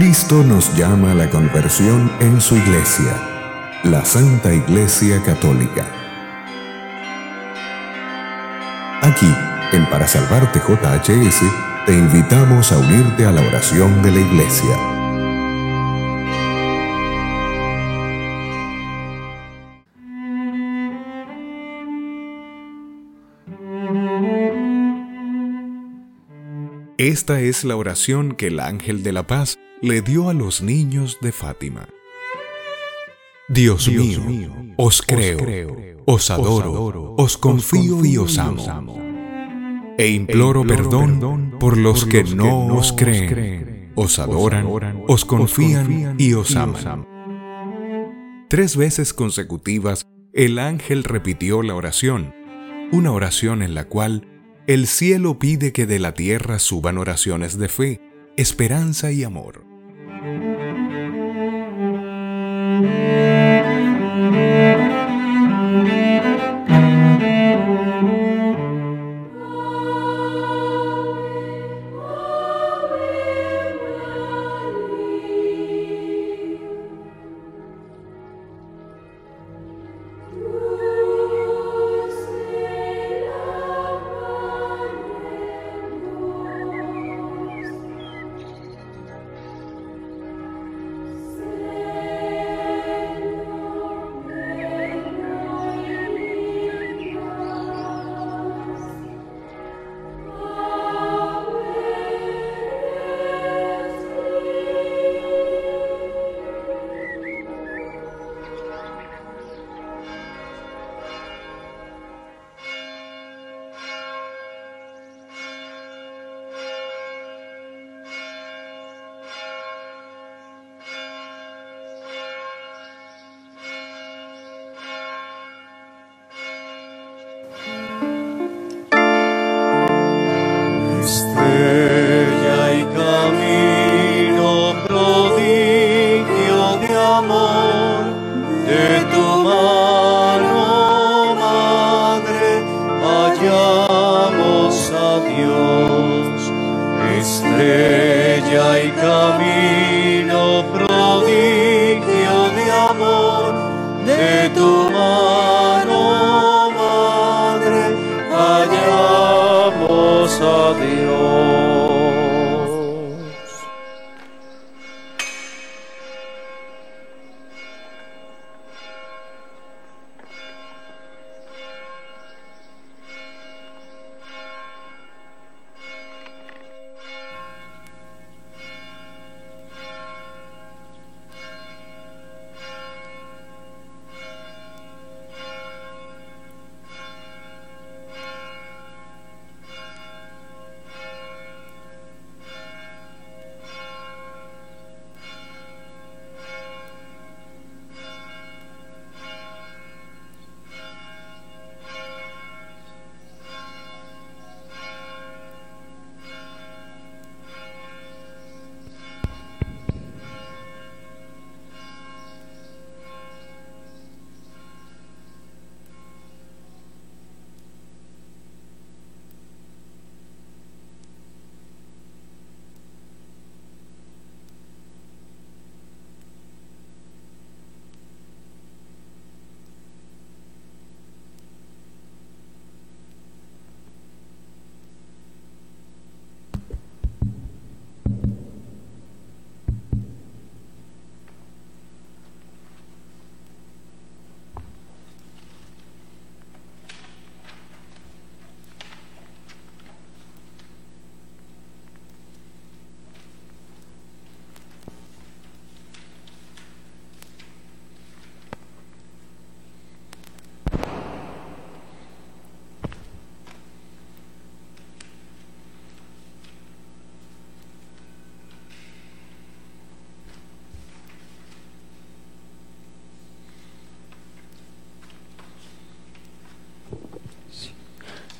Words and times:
Cristo 0.00 0.42
nos 0.42 0.74
llama 0.78 1.10
a 1.12 1.14
la 1.14 1.28
conversión 1.28 2.10
en 2.20 2.40
su 2.40 2.56
iglesia, 2.56 3.80
la 3.84 4.02
Santa 4.02 4.50
Iglesia 4.50 5.22
Católica. 5.22 5.86
Aquí, 9.02 9.30
en 9.72 9.84
Para 9.90 10.08
Salvarte 10.08 10.58
JHS, 10.58 11.42
te 11.84 11.92
invitamos 11.92 12.72
a 12.72 12.78
unirte 12.78 13.26
a 13.26 13.30
la 13.30 13.42
oración 13.42 14.02
de 14.02 14.10
la 14.10 14.20
iglesia. 14.20 14.74
Esta 26.96 27.40
es 27.40 27.64
la 27.64 27.76
oración 27.76 28.32
que 28.32 28.46
el 28.46 28.60
ángel 28.60 29.02
de 29.02 29.12
la 29.12 29.26
paz 29.26 29.58
le 29.82 30.02
dio 30.02 30.28
a 30.28 30.34
los 30.34 30.62
niños 30.62 31.18
de 31.22 31.32
Fátima. 31.32 31.88
Dios, 33.48 33.88
mío, 33.88 34.22
os 34.76 35.00
creo, 35.02 35.76
os 36.06 36.30
adoro, 36.30 37.14
os 37.16 37.36
confío 37.38 38.04
y 38.04 38.18
os 38.18 38.38
amo. 38.38 39.00
E 39.98 40.08
imploro 40.08 40.64
perdón 40.64 41.56
por 41.58 41.76
los 41.76 42.04
que 42.04 42.24
no 42.24 42.76
os 42.76 42.92
creen, 42.92 43.92
os 43.96 44.18
adoran, 44.18 44.66
os 45.08 45.24
confían 45.24 46.14
y 46.18 46.34
os 46.34 46.54
aman. 46.56 47.08
Tres 48.48 48.76
veces 48.76 49.14
consecutivas, 49.14 50.06
el 50.32 50.58
ángel 50.58 51.04
repitió 51.04 51.62
la 51.62 51.74
oración, 51.74 52.34
una 52.92 53.12
oración 53.12 53.62
en 53.62 53.74
la 53.74 53.84
cual 53.84 54.26
el 54.66 54.86
cielo 54.86 55.38
pide 55.38 55.72
que 55.72 55.86
de 55.86 55.98
la 55.98 56.12
tierra 56.14 56.58
suban 56.58 56.98
oraciones 56.98 57.58
de 57.58 57.68
fe, 57.68 58.00
esperanza 58.36 59.10
y 59.10 59.24
amor. 59.24 59.69
Thank 60.20 60.42
you. 60.42 60.49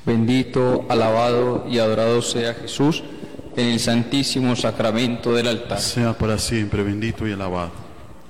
Bendito, 0.05 0.85
alabado 0.89 1.65
y 1.69 1.77
adorado 1.77 2.21
sea 2.21 2.53
Jesús 2.55 3.03
en 3.55 3.67
el 3.67 3.79
santísimo 3.79 4.55
sacramento 4.55 5.33
del 5.33 5.47
altar. 5.47 5.79
Sea 5.79 6.13
para 6.13 6.37
siempre 6.37 6.83
bendito 6.83 7.27
y 7.27 7.33
alabado. 7.33 7.71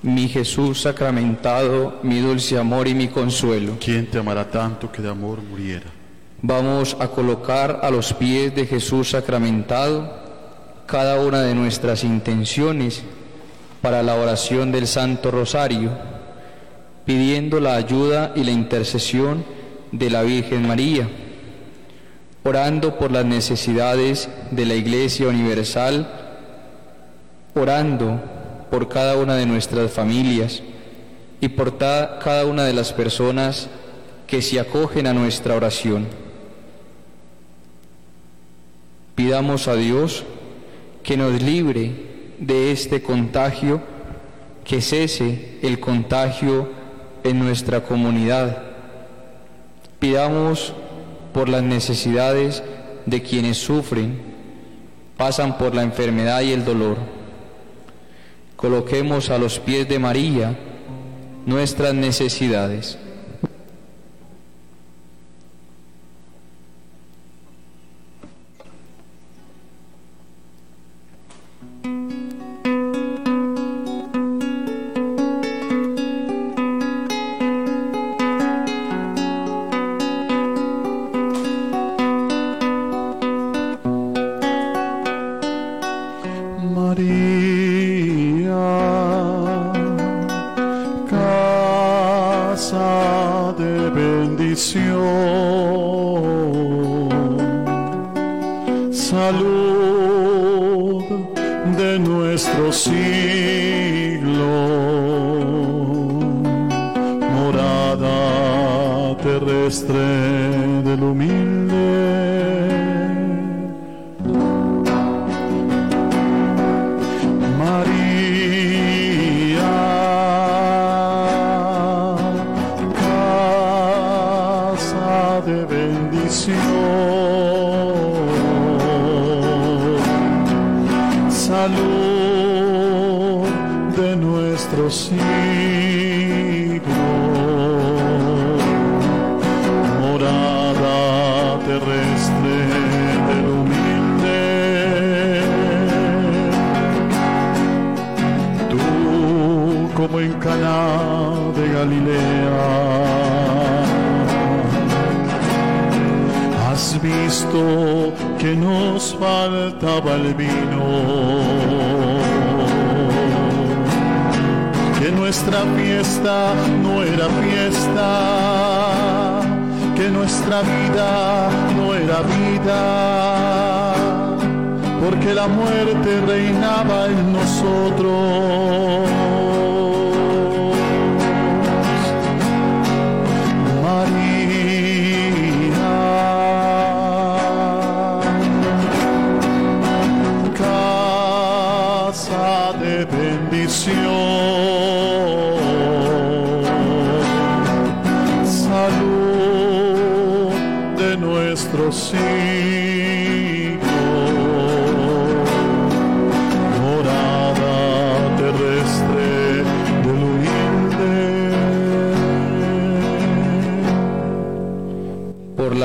Mi 0.02 0.28
Jesús 0.28 0.82
sacramentado, 0.82 2.00
mi 2.02 2.20
dulce 2.20 2.58
amor 2.58 2.88
y 2.88 2.94
mi 2.94 3.08
consuelo. 3.08 3.76
¿Quién 3.80 4.06
te 4.06 4.18
amará 4.18 4.50
tanto 4.50 4.90
que 4.90 5.00
de 5.00 5.08
amor 5.08 5.40
muriera? 5.42 5.86
Vamos 6.42 6.96
a 6.98 7.06
colocar 7.08 7.80
a 7.82 7.90
los 7.90 8.12
pies 8.12 8.54
de 8.54 8.66
Jesús 8.66 9.10
sacramentado 9.10 10.20
cada 10.86 11.20
una 11.20 11.42
de 11.42 11.54
nuestras 11.54 12.02
intenciones 12.02 13.02
para 13.80 14.02
la 14.02 14.16
oración 14.16 14.72
del 14.72 14.88
Santo 14.88 15.30
Rosario, 15.30 15.90
pidiendo 17.04 17.60
la 17.60 17.76
ayuda 17.76 18.32
y 18.34 18.42
la 18.42 18.50
intercesión 18.50 19.44
de 19.92 20.10
la 20.10 20.22
Virgen 20.22 20.66
María, 20.66 21.08
orando 22.44 22.98
por 22.98 23.12
las 23.12 23.24
necesidades 23.24 24.28
de 24.50 24.66
la 24.66 24.74
Iglesia 24.74 25.28
Universal, 25.28 26.08
orando 27.54 28.20
por 28.70 28.88
cada 28.88 29.16
una 29.16 29.36
de 29.36 29.46
nuestras 29.46 29.90
familias 29.92 30.62
y 31.40 31.48
por 31.48 31.78
cada 31.78 32.46
una 32.46 32.64
de 32.64 32.72
las 32.72 32.92
personas 32.92 33.68
que 34.26 34.42
se 34.42 34.58
acogen 34.58 35.06
a 35.06 35.12
nuestra 35.12 35.54
oración. 35.54 36.06
Pidamos 39.14 39.68
a 39.68 39.74
Dios 39.74 40.24
que 41.02 41.16
nos 41.16 41.42
libre 41.42 41.92
de 42.38 42.72
este 42.72 43.02
contagio, 43.02 43.80
que 44.64 44.80
cese 44.80 45.58
el 45.62 45.78
contagio 45.80 46.70
en 47.22 47.38
nuestra 47.38 47.82
comunidad. 47.82 48.62
Pidamos 49.98 50.74
por 51.32 51.48
las 51.48 51.62
necesidades 51.62 52.62
de 53.06 53.22
quienes 53.22 53.58
sufren, 53.58 54.20
pasan 55.16 55.58
por 55.58 55.74
la 55.74 55.82
enfermedad 55.82 56.40
y 56.42 56.52
el 56.52 56.64
dolor. 56.64 56.96
Coloquemos 58.56 59.30
a 59.30 59.38
los 59.38 59.58
pies 59.58 59.88
de 59.88 59.98
María 59.98 60.56
nuestras 61.46 61.94
necesidades. 61.94 62.98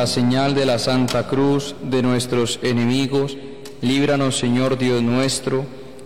Señal 0.07 0.55
de 0.55 0.65
la 0.65 0.79
Santa 0.79 1.27
Cruz 1.27 1.75
de 1.83 2.01
nuestros 2.01 2.59
enemigos, 2.63 3.37
líbranos 3.81 4.37
Señor 4.37 4.77
Dios 4.77 5.03
nuestro, 5.03 5.65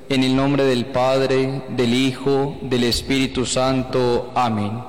en 0.09 0.23
el 0.23 0.35
nombre 0.35 0.65
del 0.65 0.87
Padre, 0.87 1.63
del 1.69 1.93
Hijo, 1.93 2.57
del 2.63 2.83
Espíritu 2.83 3.45
Santo. 3.45 4.31
Amén. 4.35 4.83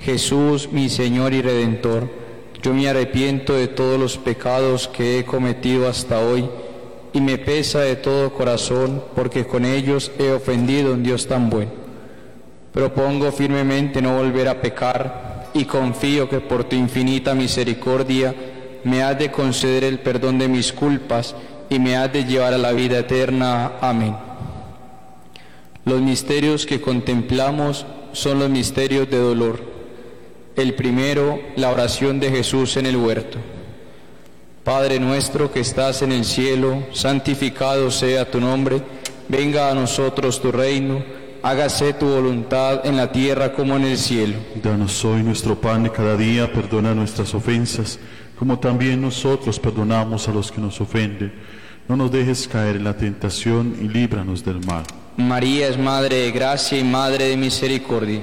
Jesús, 0.00 0.70
mi 0.72 0.88
Señor 0.88 1.34
y 1.34 1.42
Redentor, 1.42 2.23
yo 2.64 2.72
me 2.72 2.88
arrepiento 2.88 3.52
de 3.52 3.68
todos 3.68 4.00
los 4.00 4.16
pecados 4.16 4.88
que 4.88 5.18
he 5.18 5.24
cometido 5.26 5.86
hasta 5.86 6.20
hoy 6.20 6.48
y 7.12 7.20
me 7.20 7.36
pesa 7.36 7.80
de 7.80 7.94
todo 7.94 8.32
corazón 8.32 9.04
porque 9.14 9.46
con 9.46 9.66
ellos 9.66 10.10
he 10.18 10.30
ofendido 10.30 10.90
a 10.90 10.94
un 10.94 11.02
Dios 11.02 11.26
tan 11.26 11.50
bueno. 11.50 11.70
Propongo 12.72 13.30
firmemente 13.32 14.00
no 14.00 14.16
volver 14.16 14.48
a 14.48 14.62
pecar 14.62 15.50
y 15.52 15.66
confío 15.66 16.26
que 16.30 16.40
por 16.40 16.64
tu 16.64 16.74
infinita 16.74 17.34
misericordia 17.34 18.34
me 18.84 19.02
has 19.02 19.18
de 19.18 19.30
conceder 19.30 19.84
el 19.84 19.98
perdón 19.98 20.38
de 20.38 20.48
mis 20.48 20.72
culpas 20.72 21.34
y 21.68 21.78
me 21.78 21.98
has 21.98 22.10
de 22.14 22.24
llevar 22.24 22.54
a 22.54 22.58
la 22.58 22.72
vida 22.72 22.98
eterna. 22.98 23.72
Amén. 23.82 24.16
Los 25.84 26.00
misterios 26.00 26.64
que 26.64 26.80
contemplamos 26.80 27.84
son 28.12 28.38
los 28.38 28.48
misterios 28.48 29.10
de 29.10 29.18
dolor. 29.18 29.73
El 30.56 30.74
primero, 30.74 31.40
la 31.56 31.70
oración 31.70 32.20
de 32.20 32.30
Jesús 32.30 32.76
en 32.76 32.86
el 32.86 32.96
huerto. 32.96 33.38
Padre 34.62 34.98
nuestro 34.98 35.52
que 35.52 35.60
estás 35.60 36.02
en 36.02 36.12
el 36.12 36.24
cielo, 36.24 36.84
santificado 36.92 37.90
sea 37.90 38.30
tu 38.30 38.40
nombre, 38.40 38.82
venga 39.28 39.70
a 39.70 39.74
nosotros 39.74 40.40
tu 40.40 40.52
reino 40.52 41.02
hágase 41.44 41.92
tu 41.92 42.06
voluntad 42.06 42.86
en 42.86 42.96
la 42.96 43.12
tierra 43.12 43.52
como 43.52 43.76
en 43.76 43.84
el 43.84 43.98
cielo. 43.98 44.36
Danos 44.62 45.04
hoy 45.04 45.22
nuestro 45.22 45.60
pan 45.60 45.82
de 45.82 45.92
cada 45.92 46.16
día, 46.16 46.50
perdona 46.50 46.94
nuestras 46.94 47.34
ofensas, 47.34 47.98
como 48.38 48.58
también 48.58 49.02
nosotros 49.02 49.60
perdonamos 49.60 50.26
a 50.26 50.32
los 50.32 50.50
que 50.50 50.62
nos 50.62 50.80
ofenden. 50.80 51.34
No 51.86 51.96
nos 51.96 52.10
dejes 52.10 52.48
caer 52.48 52.76
en 52.76 52.84
la 52.84 52.96
tentación 52.96 53.76
y 53.78 53.88
líbranos 53.88 54.42
del 54.42 54.64
mal. 54.64 54.84
María 55.18 55.68
es 55.68 55.78
Madre 55.78 56.16
de 56.16 56.32
gracia 56.32 56.78
y 56.78 56.84
Madre 56.84 57.28
de 57.28 57.36
misericordia. 57.36 58.22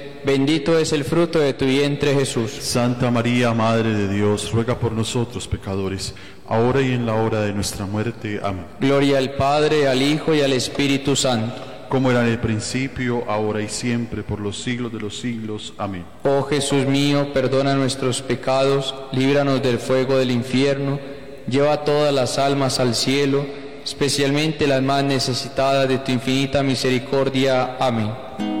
bendito 0.25 0.77
es 0.77 0.93
el 0.93 1.03
fruto 1.03 1.39
de 1.39 1.53
tu 1.53 1.65
vientre 1.65 2.13
Jesús. 2.13 2.51
Santa 2.51 3.11
María, 3.11 3.53
Madre 3.53 3.93
de 3.93 4.13
Dios, 4.13 4.51
ruega 4.51 4.79
por 4.79 4.91
nosotros 4.91 5.47
pecadores, 5.47 6.13
ahora 6.47 6.81
y 6.81 6.93
en 6.93 7.05
la 7.05 7.15
hora 7.15 7.41
de 7.41 7.53
nuestra 7.53 7.85
muerte. 7.85 8.39
Amén. 8.43 8.65
Gloria 8.79 9.17
al 9.17 9.31
Padre, 9.31 9.87
al 9.87 10.01
Hijo 10.01 10.33
y 10.33 10.41
al 10.41 10.53
Espíritu 10.53 11.15
Santo. 11.15 11.71
Como 11.89 12.09
era 12.09 12.21
en 12.21 12.27
el 12.27 12.39
principio, 12.39 13.25
ahora 13.27 13.61
y 13.61 13.67
siempre, 13.67 14.23
por 14.23 14.39
los 14.39 14.61
siglos 14.63 14.93
de 14.93 14.99
los 14.99 15.19
siglos. 15.19 15.73
Amén. 15.77 16.05
Oh 16.23 16.43
Jesús 16.43 16.85
mío, 16.85 17.33
perdona 17.33 17.75
nuestros 17.75 18.21
pecados, 18.21 18.95
líbranos 19.11 19.61
del 19.61 19.77
fuego 19.77 20.17
del 20.17 20.31
infierno, 20.31 20.99
lleva 21.49 21.83
todas 21.83 22.13
las 22.13 22.37
almas 22.37 22.79
al 22.79 22.95
cielo, 22.95 23.45
especialmente 23.83 24.67
las 24.67 24.81
más 24.81 25.03
necesitadas 25.03 25.89
de 25.89 25.97
tu 25.97 26.13
infinita 26.13 26.63
misericordia. 26.63 27.75
Amén. 27.77 28.60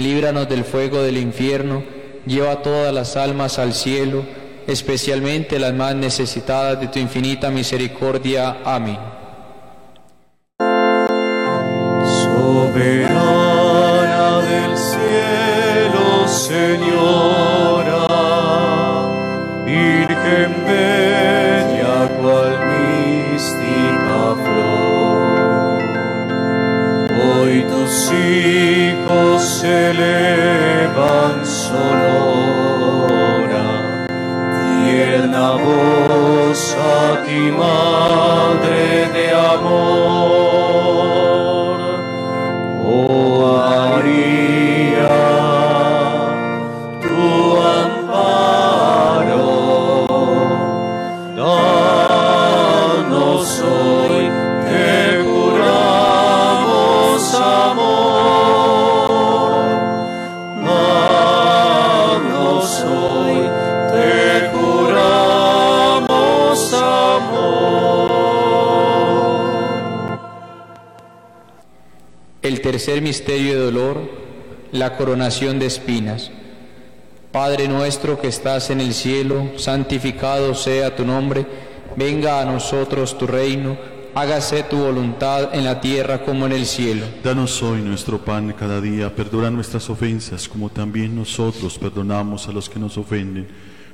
líbranos 0.00 0.48
del 0.48 0.64
fuego 0.64 1.02
del 1.02 1.18
infierno, 1.18 1.82
lleva 2.26 2.62
todas 2.62 2.92
las 2.92 3.16
almas 3.16 3.58
al 3.58 3.72
cielo, 3.74 4.24
especialmente 4.66 5.58
las 5.58 5.74
más 5.74 5.94
necesitadas 5.94 6.80
de 6.80 6.88
tu 6.88 6.98
infinita 6.98 7.50
misericordia. 7.50 8.58
Amén. 8.64 8.98
Soberana 12.32 14.40
del 14.40 14.76
cielo, 14.76 16.26
Señora, 16.26 18.06
Virgen 19.64 20.64
bella 20.66 22.08
cual 22.20 22.58
mística 22.70 23.89
se 30.10 30.18
elevan 30.34 31.46
sonora, 31.46 32.46
tierna 34.82 35.48
voz 35.52 36.76
a 36.76 37.22
ti, 37.24 37.42
Madre 37.50 39.08
de 39.14 39.26
amor. 39.32 40.39
Tercer 72.70 73.02
misterio 73.02 73.54
de 73.54 73.64
dolor, 73.64 74.08
la 74.70 74.96
coronación 74.96 75.58
de 75.58 75.66
espinas. 75.66 76.30
Padre 77.32 77.66
nuestro 77.66 78.20
que 78.20 78.28
estás 78.28 78.70
en 78.70 78.80
el 78.80 78.94
cielo, 78.94 79.50
santificado 79.56 80.54
sea 80.54 80.94
tu 80.94 81.04
nombre, 81.04 81.44
venga 81.96 82.40
a 82.40 82.44
nosotros 82.44 83.18
tu 83.18 83.26
reino, 83.26 83.76
hágase 84.14 84.62
tu 84.62 84.76
voluntad 84.76 85.52
en 85.52 85.64
la 85.64 85.80
tierra 85.80 86.24
como 86.24 86.46
en 86.46 86.52
el 86.52 86.64
cielo. 86.64 87.06
Danos 87.24 87.60
hoy 87.60 87.80
nuestro 87.80 88.24
pan 88.24 88.54
cada 88.56 88.80
día, 88.80 89.12
perdona 89.16 89.50
nuestras 89.50 89.90
ofensas 89.90 90.48
como 90.48 90.68
también 90.68 91.16
nosotros 91.16 91.76
perdonamos 91.76 92.46
a 92.46 92.52
los 92.52 92.68
que 92.68 92.78
nos 92.78 92.96
ofenden. 92.96 93.48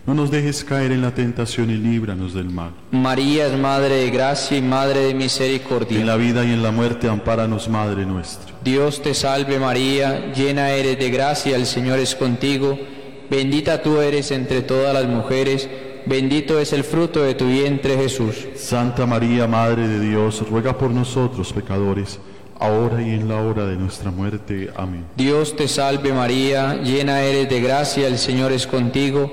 No 0.06 0.14
nos 0.14 0.30
dejes 0.30 0.62
caer 0.62 0.92
en 0.92 1.02
la 1.02 1.12
tentación 1.12 1.68
y 1.68 1.74
líbranos 1.74 2.32
del 2.32 2.48
mal. 2.48 2.70
María 2.92 3.46
es 3.48 3.58
Madre 3.58 3.96
de 3.96 4.10
gracia 4.10 4.56
y 4.56 4.62
Madre 4.62 5.00
de 5.00 5.10
En 5.10 5.18
misericordia. 5.18 6.04
la 6.04 6.14
vida 6.16 6.44
y 6.44 6.52
en 6.52 6.62
la 6.62 6.70
muerte, 6.70 7.08
ampáranos, 7.08 7.68
Madre 7.68 8.06
nuestra. 8.06 8.54
Dios 8.62 9.02
te 9.02 9.14
salve 9.14 9.58
María, 9.58 10.32
llena 10.32 10.70
eres 10.70 10.96
de 11.00 11.10
gracia, 11.10 11.56
el 11.56 11.66
Señor 11.66 11.98
es 11.98 12.14
contigo, 12.14 12.78
bendita 13.28 13.82
tú 13.82 14.00
eres 14.00 14.30
entre 14.30 14.62
todas 14.62 14.94
las 14.94 15.06
mujeres, 15.06 15.68
bendito 16.06 16.60
es 16.60 16.72
el 16.72 16.84
fruto 16.84 17.24
de 17.24 17.34
tu 17.34 17.48
vientre 17.48 17.96
Jesús. 17.96 18.36
Santa 18.54 19.06
María, 19.06 19.48
Madre 19.48 19.88
de 19.88 19.98
Dios, 19.98 20.48
ruega 20.48 20.78
por 20.78 20.92
nosotros 20.92 21.52
pecadores, 21.52 22.20
ahora 22.60 23.02
y 23.02 23.10
en 23.10 23.28
la 23.28 23.40
hora 23.40 23.66
de 23.66 23.74
nuestra 23.74 24.12
muerte. 24.12 24.70
Amén. 24.76 25.04
Dios 25.16 25.56
te 25.56 25.66
salve 25.66 26.12
María, 26.12 26.76
llena 26.76 27.22
eres 27.22 27.48
de 27.48 27.60
gracia, 27.60 28.06
el 28.06 28.18
Señor 28.18 28.52
es 28.52 28.68
contigo, 28.68 29.32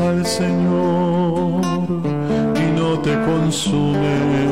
Al 0.00 0.26
Señor 0.26 1.62
y 2.54 2.78
no 2.78 2.98
te 3.00 3.14
consumes. 3.24 4.45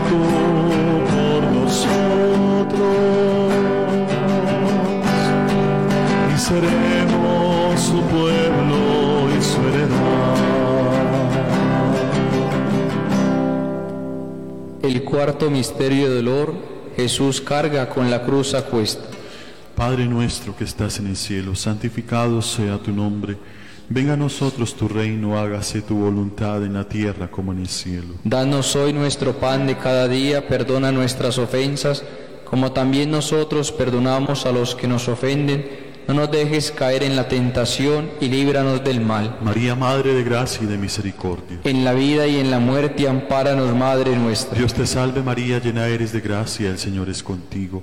por 0.00 1.42
nosotros 1.52 1.84
y 6.34 6.38
seremos 6.38 7.80
su 7.80 8.00
pueblo 8.02 9.28
y 9.38 9.42
su 9.42 9.60
heredad. 9.60 10.34
El 14.82 15.04
cuarto 15.04 15.50
misterio 15.50 16.10
de 16.10 16.16
dolor, 16.16 16.54
Jesús 16.96 17.40
carga 17.40 17.88
con 17.88 18.10
la 18.10 18.22
cruz 18.22 18.54
a 18.54 18.64
cuesta. 18.66 19.04
Padre 19.74 20.06
nuestro 20.06 20.56
que 20.56 20.64
estás 20.64 20.98
en 20.98 21.06
el 21.08 21.16
cielo, 21.16 21.54
santificado 21.54 22.42
sea 22.42 22.78
tu 22.78 22.92
nombre 22.92 23.36
Venga 23.88 24.14
a 24.14 24.16
nosotros 24.16 24.74
tu 24.74 24.88
reino, 24.88 25.38
hágase 25.38 25.82
tu 25.82 25.96
voluntad 25.96 26.64
en 26.64 26.72
la 26.72 26.88
tierra 26.88 27.30
como 27.30 27.52
en 27.52 27.58
el 27.58 27.68
cielo. 27.68 28.14
Danos 28.24 28.74
hoy 28.76 28.94
nuestro 28.94 29.34
pan 29.34 29.66
de 29.66 29.76
cada 29.76 30.08
día, 30.08 30.48
perdona 30.48 30.90
nuestras 30.90 31.36
ofensas, 31.38 32.02
como 32.44 32.72
también 32.72 33.10
nosotros 33.10 33.72
perdonamos 33.72 34.46
a 34.46 34.52
los 34.52 34.74
que 34.74 34.88
nos 34.88 35.08
ofenden. 35.08 35.84
No 36.08 36.14
nos 36.14 36.30
dejes 36.30 36.70
caer 36.70 37.02
en 37.02 37.16
la 37.16 37.28
tentación 37.28 38.10
y 38.20 38.28
líbranos 38.28 38.84
del 38.84 39.00
mal. 39.00 39.38
María, 39.42 39.74
Madre 39.74 40.14
de 40.14 40.22
gracia 40.22 40.62
y 40.62 40.66
de 40.66 40.76
misericordia. 40.76 41.60
En 41.64 41.84
la 41.84 41.94
vida 41.94 42.26
y 42.26 42.38
en 42.38 42.50
la 42.50 42.58
muerte, 42.58 43.08
ampáranos, 43.08 43.74
Madre 43.74 44.16
nuestra. 44.16 44.56
Dios 44.58 44.74
te 44.74 44.86
salve 44.86 45.22
María, 45.22 45.60
llena 45.60 45.86
eres 45.86 46.12
de 46.12 46.20
gracia, 46.20 46.68
el 46.68 46.78
Señor 46.78 47.08
es 47.08 47.22
contigo. 47.22 47.82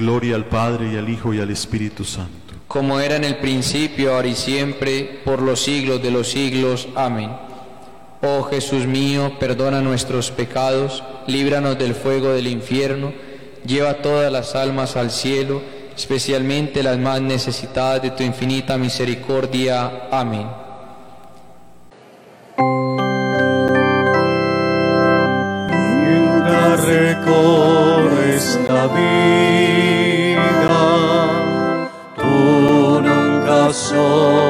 Gloria 0.00 0.34
al 0.34 0.46
Padre 0.46 0.92
y 0.94 0.96
al 0.96 1.10
Hijo 1.10 1.34
y 1.34 1.40
al 1.40 1.50
Espíritu 1.50 2.04
Santo. 2.04 2.54
Como 2.66 2.98
era 3.00 3.16
en 3.16 3.24
el 3.24 3.36
principio, 3.36 4.14
ahora 4.14 4.28
y 4.28 4.34
siempre, 4.34 5.20
por 5.26 5.42
los 5.42 5.60
siglos 5.60 6.02
de 6.02 6.10
los 6.10 6.30
siglos. 6.30 6.88
Amén. 6.94 7.30
Oh 8.22 8.42
Jesús 8.44 8.86
mío, 8.86 9.32
perdona 9.38 9.82
nuestros 9.82 10.30
pecados, 10.30 11.02
líbranos 11.26 11.78
del 11.78 11.94
fuego 11.94 12.30
del 12.30 12.46
infierno, 12.46 13.12
lleva 13.66 13.94
todas 13.94 14.32
las 14.32 14.54
almas 14.54 14.96
al 14.96 15.10
cielo, 15.10 15.60
especialmente 15.94 16.82
las 16.82 16.98
más 16.98 17.20
necesitadas 17.20 18.00
de 18.00 18.10
tu 18.12 18.22
infinita 18.22 18.78
misericordia. 18.78 20.08
Amén. 20.10 20.46
Mientras 26.06 26.84
recorres 26.86 28.58
la 28.66 28.86
vida, 28.86 29.39
nunca 33.72 34.49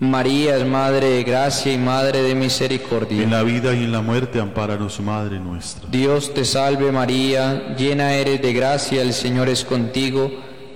María 0.00 0.56
es 0.56 0.64
Madre 0.64 1.08
de 1.08 1.24
Gracia 1.24 1.72
y 1.72 1.78
Madre 1.78 2.22
de 2.22 2.30
En 2.30 2.38
Misericordia. 2.38 3.26
la 3.26 3.42
vida 3.42 3.74
y 3.74 3.82
en 3.82 3.90
la 3.90 4.00
muerte, 4.00 4.38
ampáranos, 4.38 5.00
Madre 5.00 5.40
nuestra. 5.40 5.88
Dios 5.90 6.32
te 6.34 6.44
salve 6.44 6.92
María, 6.92 7.74
llena 7.76 8.14
eres 8.14 8.40
de 8.40 8.52
gracia, 8.52 9.02
el 9.02 9.12
Señor 9.12 9.48
es 9.48 9.64
contigo, 9.64 10.30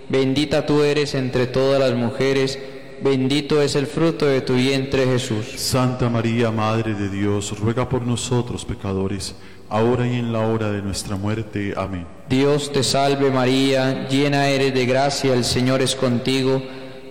bendita 0.08 0.66
tú 0.66 0.82
eres 0.82 1.14
entre 1.14 1.46
todas 1.46 1.78
las 1.78 1.94
mujeres, 1.94 2.58
bendito 3.00 3.62
es 3.62 3.76
el 3.76 3.86
fruto 3.86 4.26
de 4.26 4.40
tu 4.40 4.54
vientre 4.54 5.06
Jesús. 5.06 5.46
Santa 5.54 6.08
María, 6.08 6.50
Madre 6.50 6.94
de 6.94 7.08
Dios, 7.08 7.56
ruega 7.60 7.88
por 7.88 8.02
nosotros 8.02 8.64
pecadores, 8.64 9.36
ahora 9.68 10.04
y 10.04 10.16
en 10.16 10.32
la 10.32 10.40
hora 10.40 10.72
de 10.72 10.82
nuestra 10.82 11.14
muerte. 11.14 11.74
Amén. 11.76 12.08
Dios 12.28 12.72
te 12.72 12.82
salve 12.82 13.30
María, 13.30 14.08
llena 14.08 14.48
eres 14.48 14.74
de 14.74 14.84
gracia, 14.84 15.32
el 15.32 15.44
Señor 15.44 15.80
es 15.80 15.94
contigo, 15.94 16.60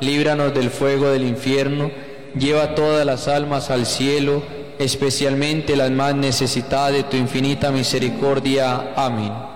líbranos 0.00 0.54
del 0.54 0.70
fuego 0.70 1.10
del 1.10 1.24
infierno, 1.24 1.90
lleva 2.38 2.74
todas 2.74 3.04
las 3.06 3.28
almas 3.28 3.70
al 3.70 3.86
cielo, 3.86 4.42
especialmente 4.78 5.76
las 5.76 5.90
más 5.90 6.14
necesitadas 6.14 6.92
de 6.92 7.02
tu 7.04 7.16
infinita 7.16 7.70
misericordia. 7.70 8.92
Amén. 8.94 9.55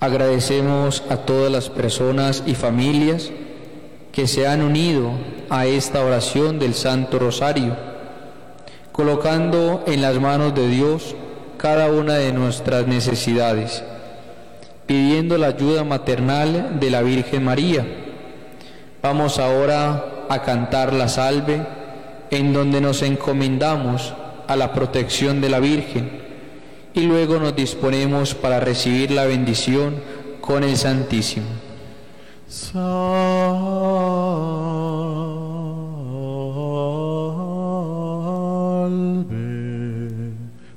Agradecemos 0.00 1.02
a 1.10 1.16
todas 1.16 1.50
las 1.50 1.70
personas 1.70 2.44
y 2.46 2.54
familias 2.54 3.32
que 4.12 4.28
se 4.28 4.46
han 4.46 4.62
unido 4.62 5.10
a 5.50 5.66
esta 5.66 6.04
oración 6.04 6.60
del 6.60 6.74
Santo 6.74 7.18
Rosario, 7.18 7.76
colocando 8.92 9.82
en 9.88 10.00
las 10.00 10.20
manos 10.20 10.54
de 10.54 10.68
Dios 10.68 11.16
cada 11.56 11.90
una 11.90 12.14
de 12.14 12.32
nuestras 12.32 12.86
necesidades, 12.86 13.82
pidiendo 14.86 15.36
la 15.36 15.48
ayuda 15.48 15.82
maternal 15.82 16.78
de 16.78 16.90
la 16.90 17.02
Virgen 17.02 17.42
María. 17.42 17.84
Vamos 19.02 19.40
ahora 19.40 20.26
a 20.28 20.42
cantar 20.42 20.92
la 20.92 21.08
salve 21.08 21.66
en 22.30 22.52
donde 22.52 22.80
nos 22.80 23.02
encomendamos 23.02 24.14
a 24.46 24.54
la 24.54 24.72
protección 24.72 25.40
de 25.40 25.48
la 25.48 25.58
Virgen 25.58 26.27
y 26.98 27.06
luego 27.06 27.38
nos 27.38 27.54
disponemos 27.54 28.34
para 28.34 28.58
recibir 28.58 29.12
la 29.12 29.24
bendición 29.24 30.02
con 30.40 30.64
el 30.64 30.76
Santísimo. 30.76 31.46
Salve. 32.48 32.88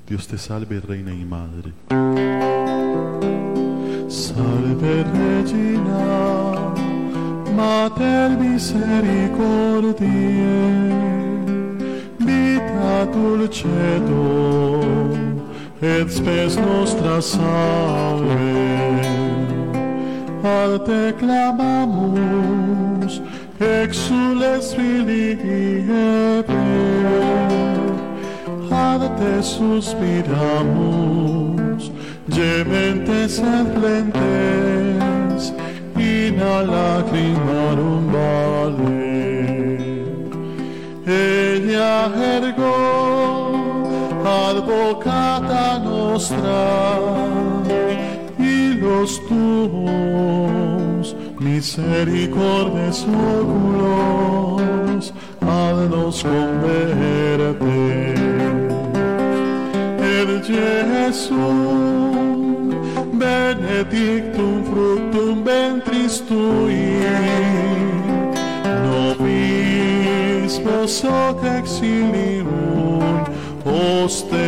Dios 0.06 0.28
te 0.28 0.38
salve, 0.38 0.80
Reina 0.80 1.12
y 1.12 1.24
Madre. 1.24 1.72
Salve 4.08 5.04
Regina, 5.14 6.72
Mater 7.56 8.30
Misericordiae, 8.38 10.02
vita 12.18 13.06
dulcedo, 13.06 14.82
et 15.82 16.08
spes 16.10 16.56
nostra 16.56 17.20
salve. 17.20 18.30
Al 20.44 20.78
te 20.86 21.12
clamamus, 21.18 22.42
exules 23.58 24.74
filii 24.74 25.84
ad 28.70 29.02
te 29.18 29.42
suspiramus, 29.42 30.24
gementes 32.28 33.38
et 33.38 33.66
plentes, 33.74 35.52
in 35.98 36.40
a 36.40 36.62
lacrimarum 36.62 38.12
vale. 38.12 39.02
Ella 41.06 42.10
ergo, 42.34 43.41
advocata 44.32 45.78
nostra, 45.78 46.98
y 48.38 48.74
los 48.74 49.20
tuos 49.28 51.06
misericordes 51.38 53.06
oculos, 53.40 55.12
haznos 55.40 56.22
converter. 56.22 57.40
El 60.18 60.30
Jesús, 60.42 61.36
benedictum 63.12 64.64
fructum 64.64 65.44
ventris 65.44 66.14
tui, 66.28 67.00
nobis 68.84 70.52
vos 70.64 71.04
exilium 71.58 72.52
lost 74.12 74.41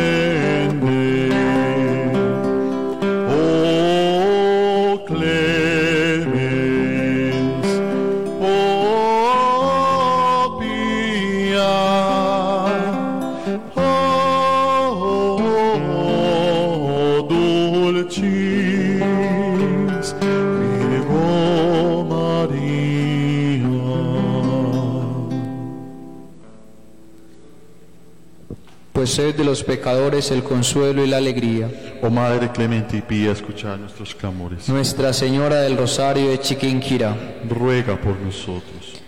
De 29.15 29.45
los 29.45 29.63
pecadores 29.63 30.29
el 30.29 30.43
consuelo 30.43 31.01
y 31.01 31.07
la 31.07 31.17
alegría. 31.17 31.71
Oh 32.01 32.09
Madre 32.09 32.51
clemente 32.51 32.97
y 32.97 33.01
pía, 33.01 33.31
escuchad 33.31 33.77
nuestros 33.77 34.13
clamores. 34.13 34.67
Nuestra 34.67 35.13
Señora 35.13 35.61
del 35.61 35.77
Rosario 35.77 36.31
de 36.31 36.39
Chiquinquirá. 36.41 37.15
Ruega 37.47 37.95
por 37.95 38.17
nosotros. 38.19 38.99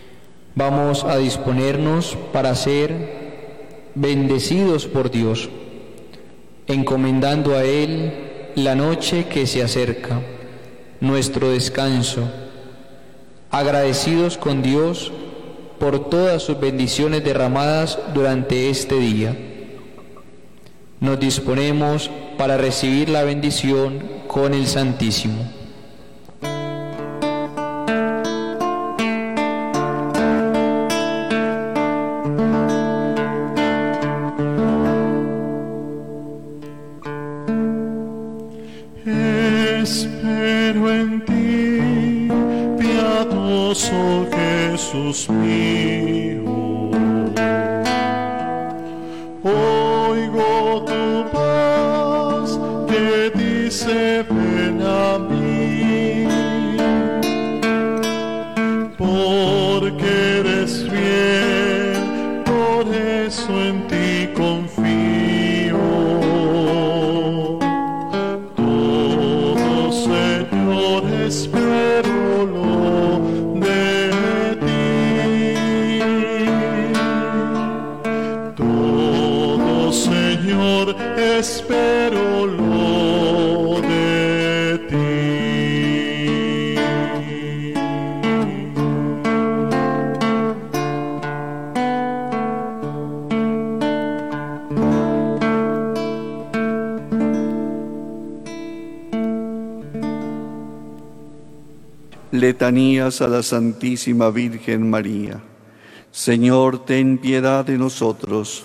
Vamos 0.54 1.04
a 1.04 1.18
disponernos 1.18 2.16
para 2.32 2.54
ser 2.54 3.90
bendecidos 3.94 4.86
por 4.86 5.10
Dios, 5.10 5.50
encomendando 6.68 7.54
a 7.54 7.64
Él 7.64 8.50
la 8.54 8.74
noche 8.74 9.26
que 9.26 9.46
se 9.46 9.62
acerca, 9.62 10.22
nuestro 11.00 11.50
descanso, 11.50 12.22
agradecidos 13.50 14.38
con 14.38 14.62
Dios 14.62 15.12
por 15.78 16.08
todas 16.08 16.42
sus 16.44 16.58
bendiciones 16.58 17.22
derramadas 17.22 17.98
durante 18.14 18.70
este 18.70 18.98
día. 18.98 19.47
Nos 21.00 21.20
disponemos 21.20 22.10
para 22.36 22.56
recibir 22.56 23.08
la 23.08 23.22
bendición 23.22 24.02
con 24.26 24.52
el 24.52 24.66
Santísimo. 24.66 25.57
Letanías 102.38 103.20
a 103.20 103.26
la 103.26 103.42
Santísima 103.42 104.30
Virgen 104.30 104.88
María. 104.88 105.40
Señor, 106.12 106.84
ten 106.84 107.18
piedad 107.18 107.64
de 107.64 107.76
nosotros. 107.76 108.64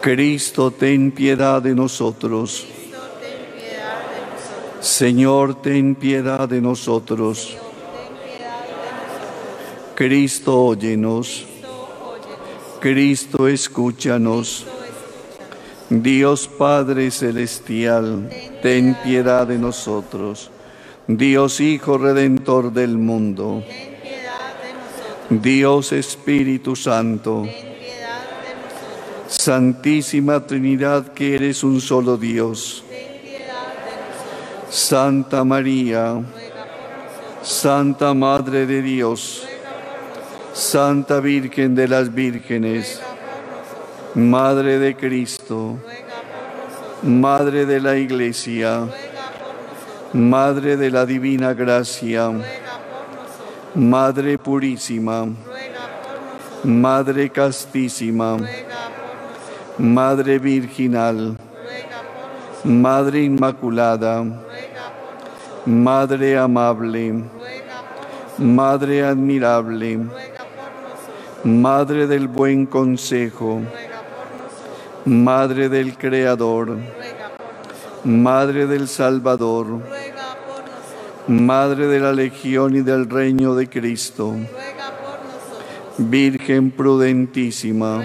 Cristo, 0.00 0.70
ten 0.70 1.10
piedad 1.10 1.60
de 1.60 1.74
nosotros. 1.74 2.68
Señor, 4.80 5.60
ten 5.60 5.96
piedad 5.96 6.48
de 6.48 6.60
nosotros. 6.60 7.56
Cristo, 9.96 10.66
óyenos. 10.66 11.46
Cristo, 12.78 13.48
escúchanos. 13.48 14.66
Dios 15.88 16.46
Padre 16.46 17.10
Celestial, 17.10 18.30
ten 18.62 18.96
piedad 19.02 19.48
de 19.48 19.58
nosotros. 19.58 20.52
Dios 21.16 21.60
Hijo 21.60 21.98
Redentor 21.98 22.72
del 22.72 22.96
mundo. 22.96 23.64
Dios 25.28 25.90
Espíritu 25.90 26.76
Santo. 26.76 27.48
Santísima 29.26 30.46
Trinidad 30.46 31.12
que 31.12 31.34
eres 31.34 31.64
un 31.64 31.80
solo 31.80 32.16
Dios. 32.16 32.84
Santa 34.68 35.42
María, 35.42 36.22
Santa 37.42 38.14
Madre 38.14 38.66
de 38.66 38.80
Dios, 38.80 39.48
Santa 40.52 41.18
Virgen 41.18 41.74
de 41.74 41.88
las 41.88 42.14
Vírgenes, 42.14 43.00
Madre 44.14 44.78
de 44.78 44.94
Cristo, 44.94 45.76
Madre 47.02 47.66
de 47.66 47.80
la 47.80 47.96
Iglesia, 47.96 48.86
Madre 50.12 50.76
de 50.76 50.90
la 50.90 51.06
Divina 51.06 51.54
Gracia, 51.54 52.32
Madre 53.76 54.36
Purísima, 54.38 55.32
Madre 56.64 57.30
Castísima, 57.30 58.36
Madre 59.78 60.40
Virginal, 60.40 61.36
Madre 62.64 63.22
Inmaculada, 63.22 64.26
Madre 65.64 66.36
Amable, 66.36 67.24
Madre 68.36 69.04
Admirable, 69.04 70.08
Madre 71.44 72.08
del 72.08 72.26
Buen 72.26 72.66
Consejo, 72.66 73.60
Madre 75.04 75.68
del 75.68 75.96
Creador, 75.96 76.78
Madre 78.02 78.66
del 78.66 78.88
Salvador, 78.88 79.99
Madre 81.28 81.86
de 81.86 82.00
la 82.00 82.12
Legión 82.12 82.74
y 82.74 82.80
del 82.80 83.08
Reino 83.08 83.54
de 83.54 83.68
Cristo, 83.68 84.34
Virgen 85.98 86.70
prudentísima, 86.70 88.02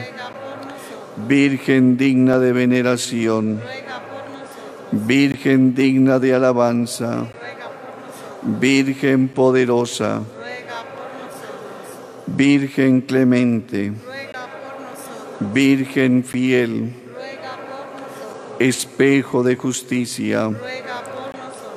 Virgen 1.28 1.98
digna 1.98 2.40
de 2.40 2.52
veneración, 2.52 3.62
Virgen 4.92 5.74
digna 5.74 6.20
de 6.20 6.34
alabanza, 6.34 7.28
Virgen 8.44 9.30
poderosa, 9.30 10.22
Virgen 12.28 13.02
clemente, 13.02 13.94
Virgen 15.40 16.24
fiel, 16.24 16.94
espejo 18.60 19.42
de 19.44 19.56
justicia, 19.56 20.52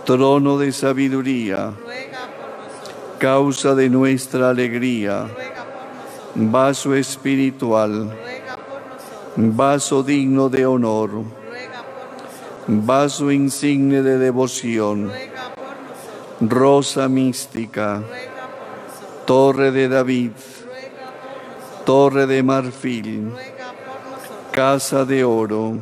trono 0.08 0.56
de 0.56 0.72
sabiduría, 0.72 1.74
causa 3.18 3.74
de 3.74 3.90
nuestra 3.90 4.48
alegría, 4.48 5.26
vaso 6.34 6.94
espiritual, 6.94 8.10
vaso 9.36 10.02
digno 10.02 10.48
de 10.48 10.64
honor, 10.64 11.10
vaso 12.66 13.30
insigne 13.30 14.00
de 14.00 14.16
devoción, 14.16 15.12
rosa 16.40 17.06
mística, 17.06 18.02
torre 19.26 19.72
de 19.72 19.90
David, 19.90 20.32
torre 21.84 22.26
de 22.26 22.42
marfil, 22.42 23.30
casa 24.52 25.04
de 25.04 25.22
oro, 25.22 25.76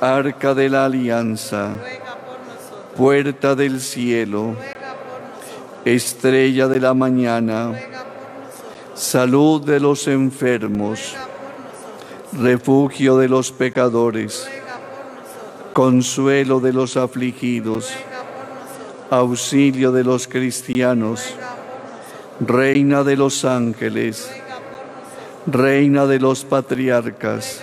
arca 0.00 0.54
de 0.54 0.68
la 0.68 0.84
alianza, 0.84 1.74
puerta 2.96 3.54
del 3.54 3.80
cielo, 3.80 4.56
estrella 5.84 6.66
de 6.66 6.80
la 6.80 6.94
mañana, 6.94 7.78
salud 8.94 9.62
de 9.62 9.80
los 9.80 10.08
enfermos, 10.08 11.14
refugio 12.32 13.18
de 13.18 13.28
los 13.28 13.52
pecadores, 13.52 14.48
consuelo 15.74 16.60
de 16.60 16.72
los 16.72 16.96
afligidos, 16.96 17.92
auxilio 19.10 19.92
de 19.92 20.02
los 20.02 20.26
cristianos, 20.26 21.34
reina 22.40 23.04
de 23.04 23.16
los 23.16 23.44
ángeles, 23.44 24.30
reina 25.46 26.06
de 26.06 26.18
los 26.18 26.46
patriarcas, 26.46 27.60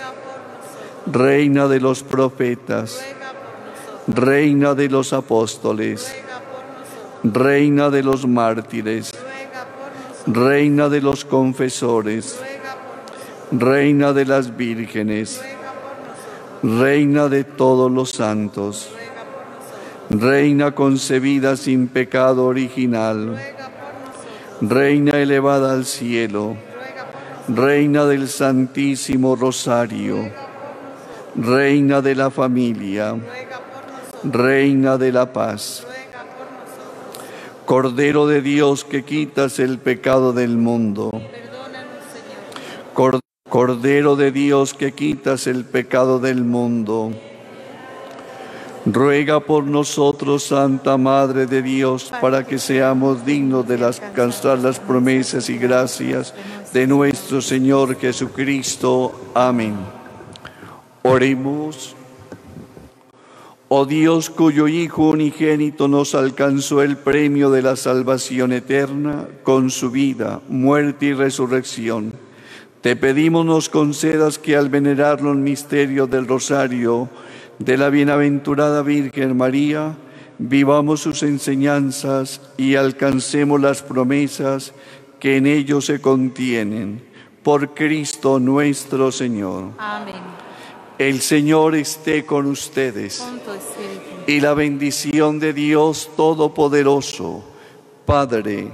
reina 1.06 1.66
de 1.66 1.80
los 1.80 2.04
profetas, 2.04 3.04
reina 4.06 4.74
de 4.74 4.88
los 4.88 5.12
apóstoles, 5.12 6.14
reina 7.22 7.90
de 7.90 8.02
los 8.02 8.26
mártires, 8.26 9.12
reina 10.26 10.88
de 10.88 11.00
los 11.00 11.24
confesores, 11.24 12.38
reina 13.50 14.12
de 14.12 14.26
las 14.26 14.56
vírgenes, 14.56 15.40
reina 16.62 17.28
de 17.28 17.44
todos 17.44 17.90
los 17.90 18.10
santos, 18.10 18.90
reina 20.10 20.74
concebida 20.74 21.56
sin 21.56 21.88
pecado 21.88 22.44
original, 22.44 23.38
reina 24.60 25.18
elevada 25.18 25.72
al 25.72 25.86
cielo, 25.86 26.56
reina 27.48 28.04
del 28.04 28.28
Santísimo 28.28 29.34
Rosario, 29.34 30.30
reina 31.36 32.00
de 32.00 32.14
la 32.14 32.30
familia, 32.30 33.16
reina 34.24 34.98
de 34.98 35.12
la 35.12 35.32
paz. 35.32 35.86
Cordero 37.64 38.26
de 38.26 38.42
Dios 38.42 38.84
que 38.84 39.04
quitas 39.04 39.58
el 39.58 39.78
pecado 39.78 40.32
del 40.32 40.56
mundo. 40.56 41.10
Cordero 43.48 44.16
de 44.16 44.32
Dios 44.32 44.74
que 44.74 44.92
quitas 44.92 45.46
el 45.46 45.64
pecado 45.64 46.18
del 46.18 46.44
mundo. 46.44 47.12
Ruega 48.86 49.40
por 49.40 49.64
nosotros, 49.64 50.44
Santa 50.44 50.98
Madre 50.98 51.46
de 51.46 51.62
Dios, 51.62 52.12
para 52.20 52.44
que 52.44 52.58
seamos 52.58 53.24
dignos 53.24 53.66
de 53.66 53.82
alcanzar 53.82 54.58
las 54.58 54.78
promesas 54.78 55.48
y 55.48 55.56
gracias 55.56 56.34
de 56.72 56.86
nuestro 56.86 57.40
Señor 57.40 57.96
Jesucristo. 57.96 59.30
Amén. 59.34 59.74
Oremos. 61.02 61.96
Oh 63.76 63.86
Dios 63.86 64.30
cuyo 64.30 64.68
Hijo 64.68 65.08
unigénito 65.08 65.88
nos 65.88 66.14
alcanzó 66.14 66.80
el 66.80 66.96
premio 66.96 67.50
de 67.50 67.60
la 67.60 67.74
salvación 67.74 68.52
eterna 68.52 69.26
con 69.42 69.68
su 69.68 69.90
vida, 69.90 70.40
muerte 70.48 71.06
y 71.06 71.12
resurrección. 71.12 72.12
Te 72.82 72.94
pedimos 72.94 73.44
nos 73.44 73.68
concedas 73.68 74.38
que 74.38 74.54
al 74.54 74.68
venerar 74.68 75.22
los 75.22 75.34
misterios 75.34 76.08
del 76.08 76.28
rosario 76.28 77.08
de 77.58 77.76
la 77.76 77.90
bienaventurada 77.90 78.82
Virgen 78.82 79.36
María, 79.36 79.96
vivamos 80.38 81.00
sus 81.00 81.24
enseñanzas 81.24 82.42
y 82.56 82.76
alcancemos 82.76 83.60
las 83.60 83.82
promesas 83.82 84.72
que 85.18 85.36
en 85.36 85.48
ellos 85.48 85.86
se 85.86 86.00
contienen. 86.00 87.02
Por 87.42 87.74
Cristo 87.74 88.38
nuestro 88.38 89.10
Señor. 89.10 89.72
Amén. 89.78 90.43
El 90.98 91.20
Señor 91.20 91.74
esté 91.74 92.24
con 92.24 92.46
ustedes. 92.46 93.26
Y 94.28 94.40
la 94.40 94.54
bendición 94.54 95.40
de 95.40 95.52
Dios 95.52 96.10
Todopoderoso, 96.16 97.42
Padre, 98.06 98.68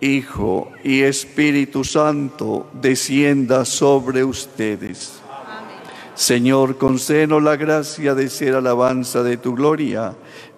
Hijo 0.00 0.72
y 0.82 1.02
Espíritu 1.02 1.84
Santo, 1.84 2.66
descienda 2.72 3.64
sobre 3.64 4.24
ustedes. 4.24 5.20
Señor, 6.14 6.76
concédenos 6.76 7.42
la 7.42 7.56
gracia 7.56 8.14
de 8.14 8.28
ser 8.28 8.56
alabanza 8.56 9.22
de 9.22 9.36
tu 9.36 9.54
gloria 9.54 10.16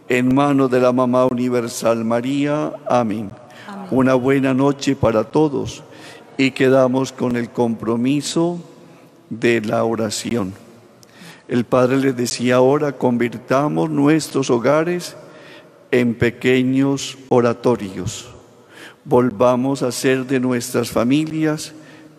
en 0.09 0.35
manos 0.35 0.71
de 0.71 0.81
la 0.81 0.93
Mamá 0.93 1.27
Universal 1.27 2.05
María. 2.05 2.73
Amén. 2.89 3.31
Amén. 3.69 3.89
Una 3.91 4.15
buena 4.15 4.55
noche 4.55 4.97
para 4.97 5.25
todos 5.25 5.85
y 6.39 6.53
quedamos 6.53 7.13
con 7.13 7.37
el 7.37 7.51
compromiso 7.51 8.59
de 9.29 9.61
la 9.61 9.85
oración. 9.85 10.55
El 11.53 11.67
Padre 11.67 11.99
les 11.99 12.17
decía 12.17 12.55
ahora, 12.55 12.93
convirtamos 12.93 13.91
nuestros 13.91 14.49
hogares 14.49 15.17
en 15.91 16.15
pequeños 16.15 17.19
oratorios. 17.29 18.31
Volvamos 19.05 19.83
a 19.83 19.89
hacer 19.89 20.25
de 20.25 20.41
nuestras 20.41 20.91
familias 20.91 21.75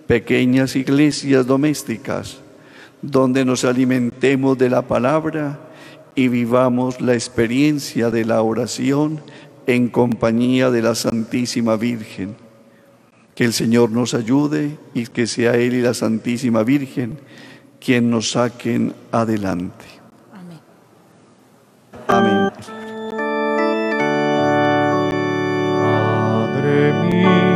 pequeñas 0.05 0.75
iglesias 0.75 1.47
domésticas, 1.47 2.41
donde 3.01 3.43
nos 3.43 3.65
alimentemos 3.65 4.55
de 4.59 4.69
la 4.69 4.83
palabra 4.83 5.59
y 6.13 6.27
vivamos 6.27 7.01
la 7.01 7.15
experiencia 7.15 8.11
de 8.11 8.25
la 8.25 8.43
oración 8.43 9.19
en 9.65 9.87
compañía 9.87 10.69
de 10.69 10.83
la 10.83 10.93
Santísima 10.93 11.75
Virgen. 11.75 12.35
Que 13.33 13.45
el 13.45 13.53
Señor 13.53 13.89
nos 13.89 14.13
ayude 14.13 14.77
y 14.93 15.07
que 15.07 15.25
sea 15.25 15.55
Él 15.55 15.73
y 15.73 15.81
la 15.81 15.95
Santísima 15.95 16.61
Virgen 16.61 17.17
quien 17.83 18.09
nos 18.09 18.31
saquen 18.31 18.93
adelante. 19.11 19.85
Amén. 20.31 20.59
Amén. 22.07 22.49
Madre 25.83 26.93
mía, 26.93 27.52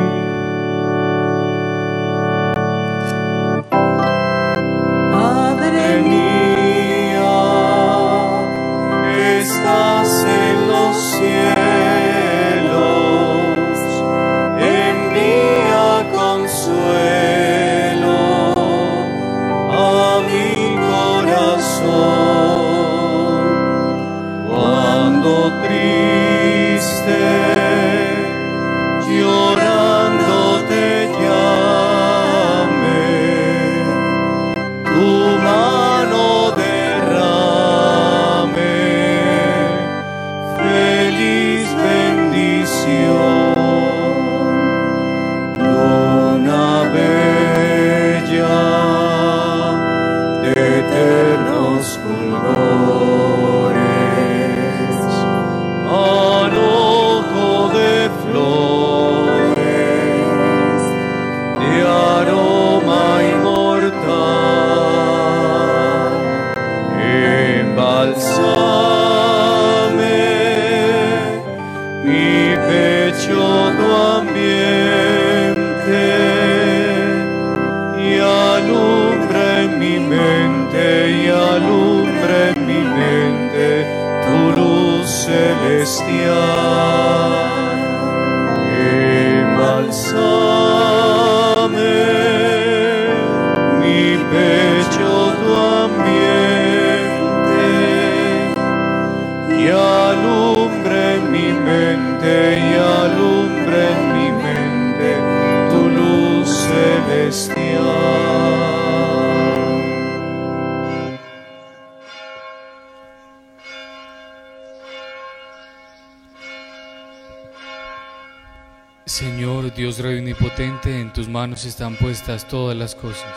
todas 122.36 122.76
las 122.76 122.94
cosas. 122.94 123.34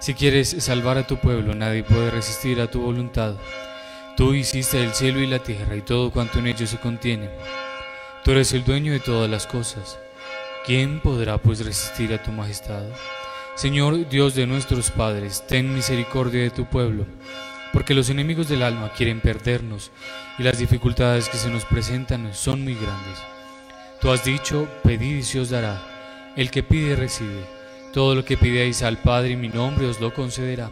Si 0.00 0.14
quieres 0.14 0.56
salvar 0.58 0.96
a 0.98 1.06
tu 1.06 1.18
pueblo, 1.18 1.54
nadie 1.54 1.82
puede 1.82 2.10
resistir 2.10 2.60
a 2.60 2.70
tu 2.70 2.80
voluntad. 2.80 3.34
Tú 4.16 4.32
hiciste 4.32 4.82
el 4.82 4.94
cielo 4.94 5.20
y 5.20 5.26
la 5.26 5.40
tierra 5.40 5.76
y 5.76 5.82
todo 5.82 6.10
cuanto 6.10 6.38
en 6.38 6.46
ellos 6.46 6.70
se 6.70 6.78
contiene. 6.78 7.28
Tú 8.24 8.30
eres 8.30 8.52
el 8.54 8.64
dueño 8.64 8.92
de 8.92 9.00
todas 9.00 9.30
las 9.30 9.46
cosas. 9.46 9.98
¿Quién 10.64 11.00
podrá 11.00 11.36
pues 11.36 11.64
resistir 11.64 12.14
a 12.14 12.22
tu 12.22 12.32
majestad? 12.32 12.84
Señor 13.54 14.08
Dios 14.08 14.34
de 14.34 14.46
nuestros 14.46 14.90
padres, 14.90 15.44
ten 15.46 15.74
misericordia 15.74 16.42
de 16.42 16.50
tu 16.50 16.64
pueblo, 16.64 17.06
porque 17.72 17.94
los 17.94 18.08
enemigos 18.08 18.48
del 18.48 18.62
alma 18.62 18.92
quieren 18.96 19.20
perdernos 19.20 19.90
y 20.38 20.42
las 20.42 20.58
dificultades 20.58 21.28
que 21.28 21.36
se 21.36 21.50
nos 21.50 21.64
presentan 21.66 22.32
son 22.34 22.64
muy 22.64 22.74
grandes. 22.74 23.18
Tú 24.00 24.10
has 24.10 24.24
dicho, 24.24 24.66
pedid 24.82 25.18
y 25.18 25.22
se 25.22 25.40
os 25.40 25.50
dará. 25.50 25.82
El 26.36 26.50
que 26.50 26.62
pide 26.62 26.96
recibe. 26.96 27.53
Todo 27.94 28.16
lo 28.16 28.24
que 28.24 28.36
pidáis 28.36 28.82
al 28.82 28.98
Padre 28.98 29.34
en 29.34 29.40
mi 29.40 29.48
nombre 29.48 29.86
os 29.86 30.00
lo 30.00 30.12
concederá. 30.12 30.68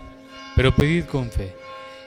Pero 0.57 0.75
pedid 0.75 1.05
con 1.05 1.31
fe. 1.31 1.55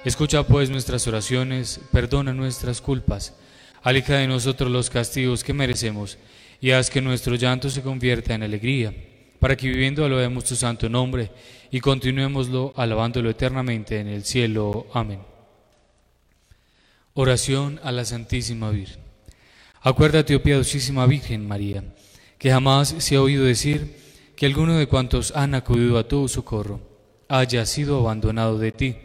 Escucha 0.03 0.43
pues 0.43 0.69
nuestras 0.69 1.07
oraciones, 1.07 1.79
perdona 1.93 2.33
nuestras 2.33 2.81
culpas, 2.81 3.33
aleja 3.81 4.17
de 4.17 4.27
nosotros 4.27 4.69
los 4.69 4.89
castigos 4.89 5.41
que 5.41 5.53
merecemos 5.53 6.17
y 6.59 6.71
haz 6.71 6.89
que 6.89 7.01
nuestro 7.01 7.35
llanto 7.35 7.69
se 7.69 7.81
convierta 7.81 8.33
en 8.33 8.43
alegría, 8.43 8.93
para 9.39 9.55
que 9.55 9.69
viviendo 9.69 10.03
alabemos 10.03 10.43
tu 10.43 10.55
santo 10.57 10.89
nombre 10.89 11.31
y 11.71 11.79
continuémoslo 11.79 12.73
alabándolo 12.75 13.29
eternamente 13.29 14.01
en 14.01 14.09
el 14.09 14.25
cielo. 14.25 14.85
Amén. 14.93 15.21
Oración 17.13 17.79
a 17.83 17.93
la 17.93 18.03
Santísima 18.03 18.69
Virgen. 18.69 18.99
Acuérdate, 19.79 20.35
oh 20.35 20.43
piadosísima 20.43 21.05
Virgen 21.05 21.47
María, 21.47 21.85
que 22.37 22.51
jamás 22.51 22.93
se 22.97 23.15
ha 23.15 23.21
oído 23.21 23.45
decir 23.45 24.03
que 24.35 24.45
alguno 24.45 24.77
de 24.77 24.87
cuantos 24.87 25.31
han 25.35 25.55
acudido 25.55 25.97
a 25.97 26.07
tu 26.07 26.27
socorro 26.27 26.81
haya 27.29 27.65
sido 27.65 27.99
abandonado 27.99 28.59
de 28.59 28.71
ti. 28.71 28.95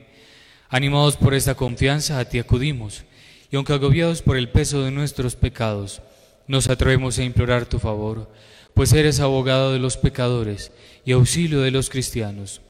Animados 0.68 1.16
por 1.16 1.35
esta 1.35 1.55
confianza, 1.55 2.18
a 2.18 2.24
ti 2.24 2.39
acudimos, 2.39 3.05
y 3.51 3.57
aunque 3.57 3.72
agobiados 3.72 4.22
por 4.22 4.37
el 4.37 4.49
peso 4.49 4.83
de 4.83 4.91
nuestros 4.91 5.37
pecados, 5.37 6.03
nos 6.47 6.68
atrevemos 6.68 7.18
a 7.18 7.24
implorar 7.24 7.66
tu 7.66 7.78
favor, 7.78 8.31
pues 8.74 8.93
eres 8.93 9.20
abogado 9.20 9.72
de 9.72 9.78
los 9.78 9.97
pecadores 9.97 10.72
y 11.05 11.12
auxilio 11.12 11.61
de 11.61 11.70
los 11.70 11.91
cristianos. 11.91 12.61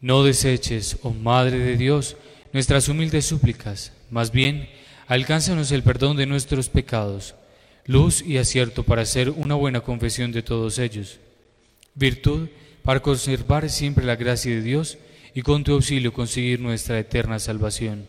No 0.00 0.24
deseches, 0.24 0.98
oh 1.02 1.10
Madre 1.10 1.58
de 1.58 1.76
Dios, 1.76 2.16
nuestras 2.52 2.88
humildes 2.88 3.26
súplicas, 3.26 3.92
más 4.10 4.30
bien, 4.30 4.68
alcánzanos 5.08 5.72
el 5.72 5.82
perdón 5.82 6.16
de 6.16 6.26
nuestros 6.26 6.68
pecados, 6.68 7.34
luz 7.84 8.22
y 8.22 8.38
acierto 8.38 8.82
para 8.82 9.02
hacer 9.02 9.30
una 9.30 9.54
buena 9.54 9.80
confesión 9.80 10.32
de 10.32 10.42
todos 10.42 10.78
ellos, 10.78 11.20
virtud 11.96 12.48
para 12.84 13.00
conservar 13.00 13.68
siempre 13.68 14.04
la 14.04 14.14
gracia 14.14 14.54
de 14.54 14.62
Dios 14.62 14.98
y 15.34 15.42
con 15.42 15.64
tu 15.64 15.72
auxilio 15.72 16.12
conseguir 16.12 16.60
nuestra 16.60 16.98
eterna 16.98 17.40
salvación. 17.40 18.06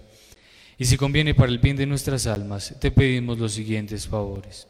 Y 0.77 0.85
si 0.85 0.95
conviene 0.95 1.33
para 1.33 1.51
el 1.51 1.57
bien 1.57 1.75
de 1.75 1.87
nuestras 1.87 2.27
almas, 2.27 2.75
te 2.79 2.91
pedimos 2.91 3.39
los 3.39 3.53
siguientes 3.53 4.07
favores. 4.07 4.67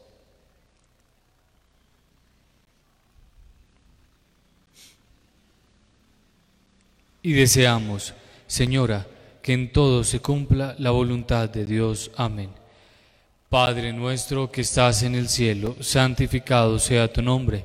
Y 7.22 7.32
deseamos, 7.32 8.14
Señora, 8.46 9.06
que 9.42 9.52
en 9.52 9.70
todo 9.70 10.02
se 10.02 10.20
cumpla 10.20 10.74
la 10.78 10.90
voluntad 10.90 11.50
de 11.50 11.66
Dios. 11.66 12.10
Amén. 12.16 12.50
Padre 13.50 13.92
nuestro 13.92 14.50
que 14.50 14.62
estás 14.62 15.02
en 15.02 15.14
el 15.14 15.28
cielo, 15.28 15.76
santificado 15.80 16.78
sea 16.78 17.12
tu 17.12 17.20
nombre. 17.20 17.64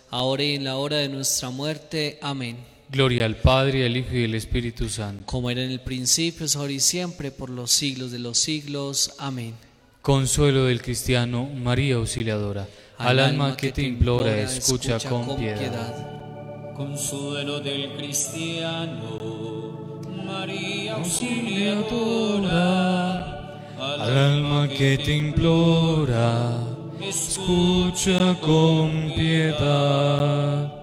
ahora 0.11 0.43
y 0.43 0.55
en 0.55 0.63
la 0.63 0.77
hora 0.77 0.97
de 0.97 1.09
nuestra 1.09 1.49
muerte. 1.49 2.19
Amén. 2.21 2.57
Gloria 2.89 3.25
al 3.25 3.37
Padre, 3.37 3.85
al 3.85 3.97
Hijo 3.97 4.15
y 4.15 4.25
al 4.25 4.35
Espíritu 4.35 4.89
Santo. 4.89 5.23
como 5.25 5.49
era 5.49 5.63
en 5.63 5.71
el 5.71 5.79
principio, 5.79 6.45
es 6.45 6.55
ahora 6.55 6.73
y 6.73 6.79
siempre, 6.79 7.31
por 7.31 7.49
los 7.49 7.71
siglos 7.71 8.11
de 8.11 8.19
los 8.19 8.37
siglos. 8.37 9.13
Amén. 9.17 9.55
Consuelo 10.01 10.65
del 10.65 10.81
cristiano, 10.81 11.45
María 11.45 11.95
Auxiliadora. 11.95 12.67
Al 12.97 13.19
alma 13.19 13.57
que 13.57 13.71
te 13.71 13.81
implora, 13.81 14.39
escucha 14.41 14.99
con 14.99 15.35
piedad. 15.37 16.75
Consuelo 16.75 17.59
del 17.59 17.95
cristiano, 17.95 19.19
María 20.25 20.95
auxiliadora. 20.95 22.51
Al 23.79 24.17
alma 24.17 24.67
que 24.67 24.97
te 24.97 25.15
implora, 25.15 26.70
escucha 27.03 28.35
con 28.39 29.11
piedad. 29.15 30.73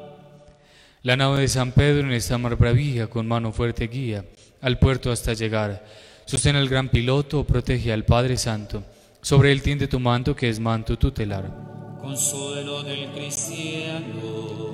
La 1.02 1.16
nave 1.16 1.40
de 1.40 1.48
San 1.48 1.72
Pedro 1.72 2.06
en 2.06 2.12
esta 2.12 2.38
mar 2.38 2.56
bravía, 2.56 3.06
con 3.08 3.26
mano 3.26 3.52
fuerte 3.52 3.86
guía, 3.86 4.24
al 4.60 4.78
puerto 4.78 5.10
hasta 5.10 5.32
llegar. 5.32 5.84
Sostén 6.26 6.56
al 6.56 6.68
gran 6.68 6.88
piloto, 6.88 7.44
protege 7.44 7.92
al 7.92 8.04
Padre 8.04 8.36
Santo. 8.36 8.82
Sobre 9.22 9.52
él 9.52 9.62
tiende 9.62 9.88
tu 9.88 9.98
manto, 10.00 10.36
que 10.36 10.48
es 10.48 10.60
manto 10.60 10.98
tutelar. 10.98 11.50
Consuelo 12.00 12.82
del 12.82 13.10
cristiano, 13.12 14.68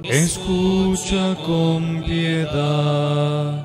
escucha 0.04 1.36
con 1.46 2.04
piedad. 2.04 3.64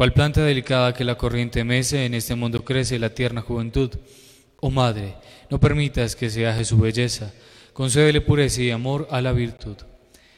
Cual 0.00 0.14
planta 0.14 0.40
delicada 0.42 0.94
que 0.94 1.04
la 1.04 1.16
corriente 1.16 1.62
mece, 1.62 2.06
en 2.06 2.14
este 2.14 2.34
mundo 2.34 2.64
crece 2.64 2.98
la 2.98 3.10
tierna 3.10 3.42
juventud. 3.42 3.90
Oh 4.58 4.70
Madre, 4.70 5.16
no 5.50 5.60
permitas 5.60 6.16
que 6.16 6.30
se 6.30 6.46
aje 6.46 6.64
su 6.64 6.78
belleza, 6.78 7.34
concédele 7.74 8.22
pureza 8.22 8.62
y 8.62 8.70
amor 8.70 9.06
a 9.10 9.20
la 9.20 9.32
virtud. 9.32 9.76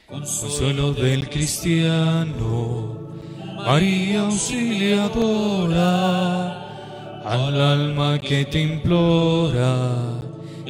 Consuelo 0.05 0.91
del 0.91 1.29
cristiano, 1.29 3.13
María 3.55 4.23
auxiliadora, 4.23 7.21
al 7.23 7.61
alma 7.61 8.19
que 8.19 8.43
te 8.43 8.59
implora, 8.59 10.19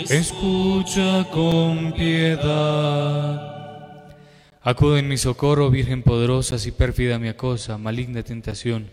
escucha 0.08 1.28
con 1.32 1.94
piedad. 1.94 3.43
Acude 4.66 5.00
en 5.00 5.10
mi 5.10 5.18
socorro, 5.18 5.70
Virgen 5.70 6.04
poderosa, 6.04 6.58
si 6.58 6.72
pérfida 6.72 7.20
mi 7.20 7.28
acosa, 7.28 7.78
maligna 7.78 8.24
tentación. 8.24 8.88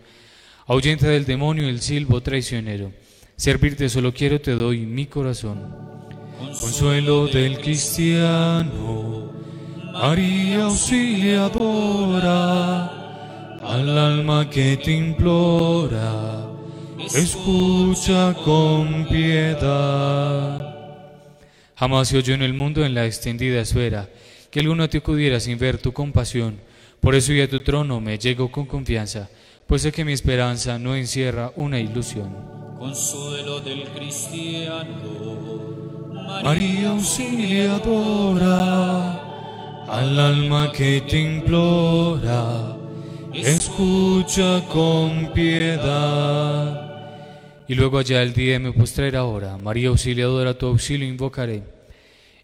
Ahuyenta 0.67 1.07
del 1.07 1.23
demonio 1.23 1.69
el 1.69 1.79
silbo 1.79 2.19
traicionero. 2.19 2.91
Servirte 3.37 3.87
solo 3.87 4.13
quiero, 4.13 4.41
te 4.41 4.55
doy 4.55 4.85
mi 4.85 5.05
corazón. 5.05 5.73
Consuelo 6.59 7.27
del 7.27 7.57
cristiano, 7.59 9.31
María 9.93 10.65
auxiliadora, 10.65 12.87
al 13.61 13.97
alma 13.97 14.49
que 14.49 14.75
te 14.75 14.91
implora, 14.91 16.49
escucha 17.15 18.33
con 18.43 19.07
piedad. 19.07 20.59
Jamás 21.77 22.09
se 22.09 22.17
oyó 22.17 22.33
en 22.33 22.41
el 22.41 22.53
mundo 22.53 22.83
en 22.83 22.93
la 22.93 23.05
extendida 23.05 23.61
esfera 23.61 24.09
que 24.51 24.59
alguno 24.59 24.87
te 24.89 24.99
acudiera 24.99 25.39
sin 25.39 25.57
ver 25.57 25.77
tu 25.77 25.93
compasión. 25.93 26.59
Por 26.99 27.15
eso 27.15 27.31
y 27.33 27.39
a 27.41 27.49
tu 27.49 27.61
trono 27.61 28.01
me 28.01 28.19
llego 28.19 28.51
con 28.51 28.65
confianza, 28.65 29.29
pues 29.65 29.81
sé 29.81 29.91
que 29.91 30.05
mi 30.05 30.13
esperanza 30.13 30.77
no 30.77 30.95
encierra 30.95 31.51
una 31.55 31.79
ilusión. 31.79 32.29
consuelo 32.77 33.59
del 33.61 33.89
cristiano, 33.89 34.83
María 36.43 36.91
auxiliadora, 36.91 39.85
al 39.87 40.19
alma 40.19 40.71
que 40.71 41.01
te 41.01 41.19
implora, 41.19 42.77
escucha 43.33 44.63
con 44.67 45.33
piedad. 45.33 46.89
Y 47.67 47.75
luego 47.75 47.99
allá 47.99 48.21
el 48.21 48.33
día 48.33 48.59
me 48.59 48.73
postraré 48.73 49.17
ahora, 49.17 49.57
María 49.57 49.89
auxiliadora, 49.89 50.57
tu 50.57 50.67
auxilio 50.67 51.07
invocaré. 51.07 51.80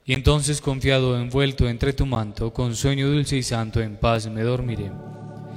Y 0.10 0.14
entonces 0.14 0.62
confiado, 0.62 1.20
envuelto 1.20 1.68
entre 1.68 1.92
tu 1.92 2.06
manto, 2.06 2.54
con 2.54 2.78
sueño 2.78 3.10
dulce 3.10 3.36
y 3.36 3.44
santo, 3.44 3.82
en 3.82 3.98
paz 3.98 4.30
me 4.30 4.42
dormiré. 4.42 4.90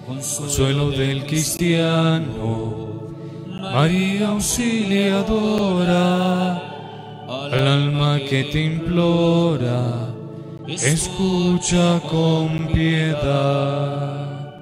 Consuelo 0.04 0.90
del 0.90 1.24
cristiano, 1.24 3.06
María 3.46 4.30
auxiliadora, 4.30 6.56
al 7.28 7.68
alma 7.68 8.18
que 8.28 8.42
te 8.42 8.64
implora, 8.64 10.16
escucha 10.66 12.00
con 12.10 12.72
piedad. 12.72 14.52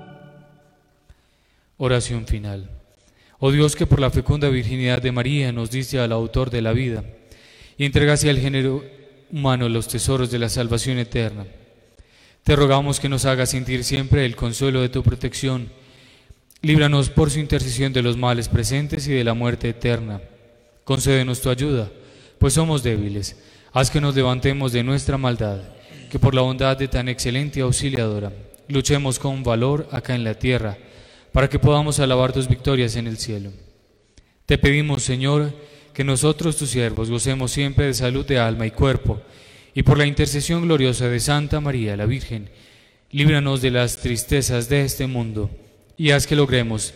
Oración 1.79 2.27
final. 2.27 2.69
Oh 3.39 3.51
Dios 3.51 3.75
que 3.75 3.87
por 3.87 4.01
la 4.01 4.11
fecunda 4.11 4.51
virginidad 4.51 5.01
de 5.01 5.13
María 5.13 5.51
nos 5.51 5.71
diste 5.71 5.99
al 5.99 6.13
autor 6.13 6.51
de 6.51 6.61
la 6.61 6.75
vida 6.75 7.05
y 7.79 7.87
entregaste 7.87 8.29
al 8.29 8.39
género 8.39 8.98
humano 9.31 9.69
los 9.69 9.89
tesoros 9.89 10.31
de 10.31 10.39
la 10.39 10.49
salvación 10.49 10.99
eterna. 10.99 11.47
Te 12.43 12.57
rogamos 12.57 13.01
que 13.01 13.09
nos 13.09 13.25
hagas 13.25 13.51
sentir 13.51 13.85
siempre 13.85 14.25
el 14.25 14.37
consuelo 14.37 14.81
de 14.81 14.89
tu 14.89 15.03
protección. 15.03 15.71
Líbranos 16.63 17.11
por 17.11 17.31
su 17.31 17.39
intercesión 17.39 17.93
de 17.93 18.03
los 18.03 18.17
males 18.17 18.49
presentes 18.49 19.07
y 19.07 19.13
de 19.13 19.25
la 19.25 19.35
muerte 19.35 19.69
eterna. 19.69 20.21
Concédenos 20.85 21.41
tu 21.41 21.51
ayuda, 21.51 21.91
pues 22.39 22.55
somos 22.55 22.83
débiles. 22.83 23.37
Haz 23.73 23.91
que 23.91 24.01
nos 24.01 24.17
levantemos 24.17 24.73
de 24.73 24.83
nuestra 24.83 25.19
maldad, 25.19 25.61
que 26.11 26.19
por 26.19 26.35
la 26.35 26.41
bondad 26.41 26.77
de 26.77 26.89
tan 26.89 27.09
excelente 27.09 27.61
auxiliadora 27.61 28.33
luchemos 28.69 29.19
con 29.19 29.43
valor 29.43 29.89
acá 29.93 30.15
en 30.15 30.25
la 30.25 30.35
tierra, 30.35 30.77
para 31.33 31.49
que 31.49 31.59
podamos 31.59 32.01
alabar 32.01 32.33
tus 32.33 32.49
victorias 32.49 32.97
en 32.97 33.07
el 33.07 33.19
cielo. 33.19 33.51
Te 34.47 34.59
pedimos, 34.59 35.03
Señor, 35.03 35.53
que 35.99 36.05
nosotros, 36.05 36.57
tus 36.57 36.71
siervos, 36.71 37.11
gocemos 37.11 37.51
siempre 37.51 37.87
de 37.87 37.93
salud 37.93 38.25
de 38.25 38.39
alma 38.39 38.65
y 38.65 38.71
cuerpo, 38.71 39.21
y 39.75 39.83
por 39.83 39.99
la 39.99 40.07
intercesión 40.07 40.63
gloriosa 40.63 41.09
de 41.09 41.19
Santa 41.19 41.61
María 41.61 41.97
la 41.97 42.07
Virgen, 42.07 42.51
líbranos 43.11 43.63
de 43.63 43.73
las 43.73 43.97
tristezas 43.97 44.69
de 44.69 44.83
este 44.83 45.09
mundo, 45.09 45.51
y 45.97 46.13
haz 46.13 46.29
que 46.29 46.37
logremos, 46.37 46.95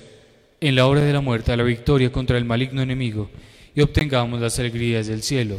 en 0.60 0.76
la 0.76 0.86
hora 0.86 1.00
de 1.00 1.12
la 1.12 1.20
muerte, 1.20 1.56
la 1.56 1.64
victoria 1.64 2.12
contra 2.12 2.38
el 2.38 2.44
maligno 2.44 2.80
enemigo, 2.80 3.28
y 3.74 3.80
obtengamos 3.80 4.40
las 4.40 4.60
alegrías 4.60 5.08
del 5.08 5.24
cielo. 5.24 5.56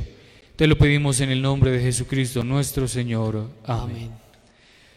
Te 0.56 0.66
lo 0.66 0.78
pedimos 0.78 1.20
en 1.20 1.30
el 1.30 1.42
nombre 1.42 1.72
de 1.72 1.82
Jesucristo 1.82 2.46
nuestro 2.46 2.88
Señor. 2.88 3.50
Amén. 3.66 4.10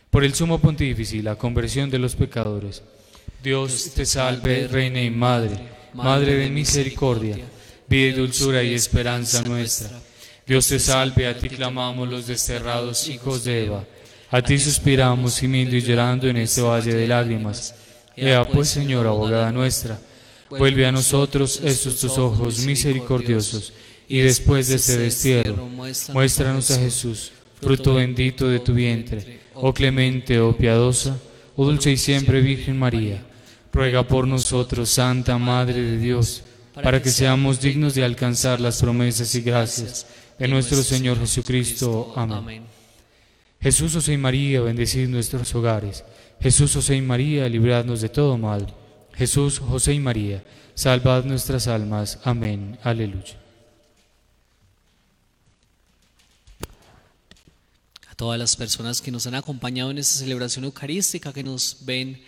Por 0.08 0.22
el 0.22 0.34
sumo 0.34 0.60
pontífice 0.60 1.16
y 1.16 1.22
la 1.22 1.34
conversión 1.34 1.90
de 1.90 1.98
los 1.98 2.14
pecadores. 2.14 2.84
Dios 3.42 3.90
te 3.92 4.06
salve, 4.06 4.68
Reina 4.68 5.02
y 5.02 5.10
Madre, 5.10 5.58
Madre 5.94 6.34
de 6.34 6.48
misericordia, 6.48 7.38
vida 7.88 8.16
dulzura 8.16 8.62
y 8.62 8.74
esperanza 8.74 9.42
nuestra. 9.42 9.90
Dios 10.46 10.68
te 10.68 10.78
salve, 10.78 11.26
a 11.26 11.36
ti 11.36 11.48
clamamos 11.48 12.08
los 12.08 12.26
desterrados 12.26 13.08
hijos 13.08 13.44
de 13.44 13.64
Eva. 13.64 13.84
A 14.30 14.42
ti 14.42 14.58
suspiramos, 14.58 15.38
gimiendo 15.38 15.76
y 15.76 15.82
llorando 15.82 16.28
en 16.28 16.36
este 16.36 16.60
valle 16.60 16.94
de 16.94 17.06
lágrimas. 17.06 17.74
Ea 18.16 18.44
pues, 18.44 18.68
Señora, 18.68 19.10
abogada 19.10 19.52
nuestra, 19.52 20.00
vuelve 20.48 20.86
a 20.86 20.92
nosotros 20.92 21.60
estos 21.62 21.98
tus 22.00 22.16
ojos 22.16 22.60
misericordiosos, 22.60 23.72
y 24.08 24.20
después 24.20 24.68
de 24.68 24.76
este 24.76 24.96
destierro, 24.98 25.68
muéstranos 26.12 26.70
a 26.70 26.78
Jesús, 26.78 27.32
fruto 27.60 27.94
bendito 27.94 28.48
de 28.48 28.60
tu 28.60 28.72
vientre, 28.72 29.40
oh 29.54 29.74
clemente, 29.74 30.40
oh 30.40 30.56
piadosa, 30.56 31.18
oh 31.56 31.66
dulce 31.66 31.92
y 31.92 31.96
siempre 31.96 32.40
Virgen 32.40 32.78
María. 32.78 33.22
Ruega 33.72 34.06
por 34.08 34.26
nosotros, 34.26 34.88
Santa 34.88 35.36
Madre 35.36 35.82
de 35.82 35.98
Dios, 35.98 36.42
para 36.82 37.00
que 37.02 37.10
seamos 37.10 37.60
dignos 37.60 37.94
de 37.94 38.04
alcanzar 38.04 38.60
las 38.60 38.80
promesas 38.80 39.34
y 39.34 39.40
gracias 39.40 40.06
de 40.38 40.48
nuestro 40.48 40.82
Señor 40.82 41.18
Jesucristo. 41.18 42.12
Amén. 42.16 42.64
Jesús, 43.60 43.94
José 43.94 44.12
y 44.12 44.18
María, 44.18 44.60
bendecid 44.60 45.08
nuestros 45.08 45.54
hogares. 45.54 46.04
Jesús, 46.40 46.74
José 46.74 46.96
y 46.96 47.00
María, 47.00 47.48
libradnos 47.48 48.02
de 48.02 48.10
todo 48.10 48.36
mal. 48.36 48.74
Jesús, 49.14 49.58
José 49.58 49.94
y 49.94 50.00
María, 50.00 50.44
salvad 50.74 51.24
nuestras 51.24 51.66
almas. 51.66 52.18
Amén. 52.24 52.78
Aleluya. 52.82 53.40
A 58.08 58.14
todas 58.14 58.38
las 58.38 58.54
personas 58.54 59.00
que 59.00 59.10
nos 59.10 59.26
han 59.26 59.34
acompañado 59.34 59.90
en 59.90 59.98
esta 59.98 60.18
celebración 60.18 60.66
eucarística, 60.66 61.32
que 61.32 61.42
nos 61.42 61.78
ven 61.80 62.22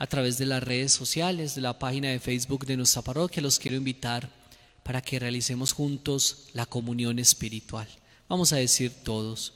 a 0.00 0.06
través 0.06 0.38
de 0.38 0.46
las 0.46 0.62
redes 0.62 0.92
sociales, 0.92 1.54
de 1.54 1.60
la 1.60 1.78
página 1.78 2.08
de 2.08 2.20
Facebook 2.20 2.64
de 2.64 2.78
nuestra 2.78 3.02
parroquia, 3.02 3.42
los 3.42 3.58
quiero 3.58 3.76
invitar 3.76 4.30
para 4.82 5.02
que 5.02 5.18
realicemos 5.18 5.74
juntos 5.74 6.46
la 6.54 6.64
comunión 6.64 7.18
espiritual. 7.18 7.86
Vamos 8.26 8.54
a 8.54 8.56
decir 8.56 8.92
todos, 9.04 9.52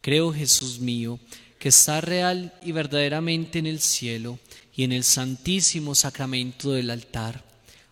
creo 0.00 0.32
Jesús 0.32 0.80
mío, 0.80 1.20
que 1.58 1.68
está 1.68 2.00
real 2.00 2.54
y 2.62 2.72
verdaderamente 2.72 3.58
en 3.58 3.66
el 3.66 3.80
cielo 3.80 4.38
y 4.74 4.84
en 4.84 4.92
el 4.92 5.04
santísimo 5.04 5.94
sacramento 5.94 6.72
del 6.72 6.88
altar. 6.88 7.44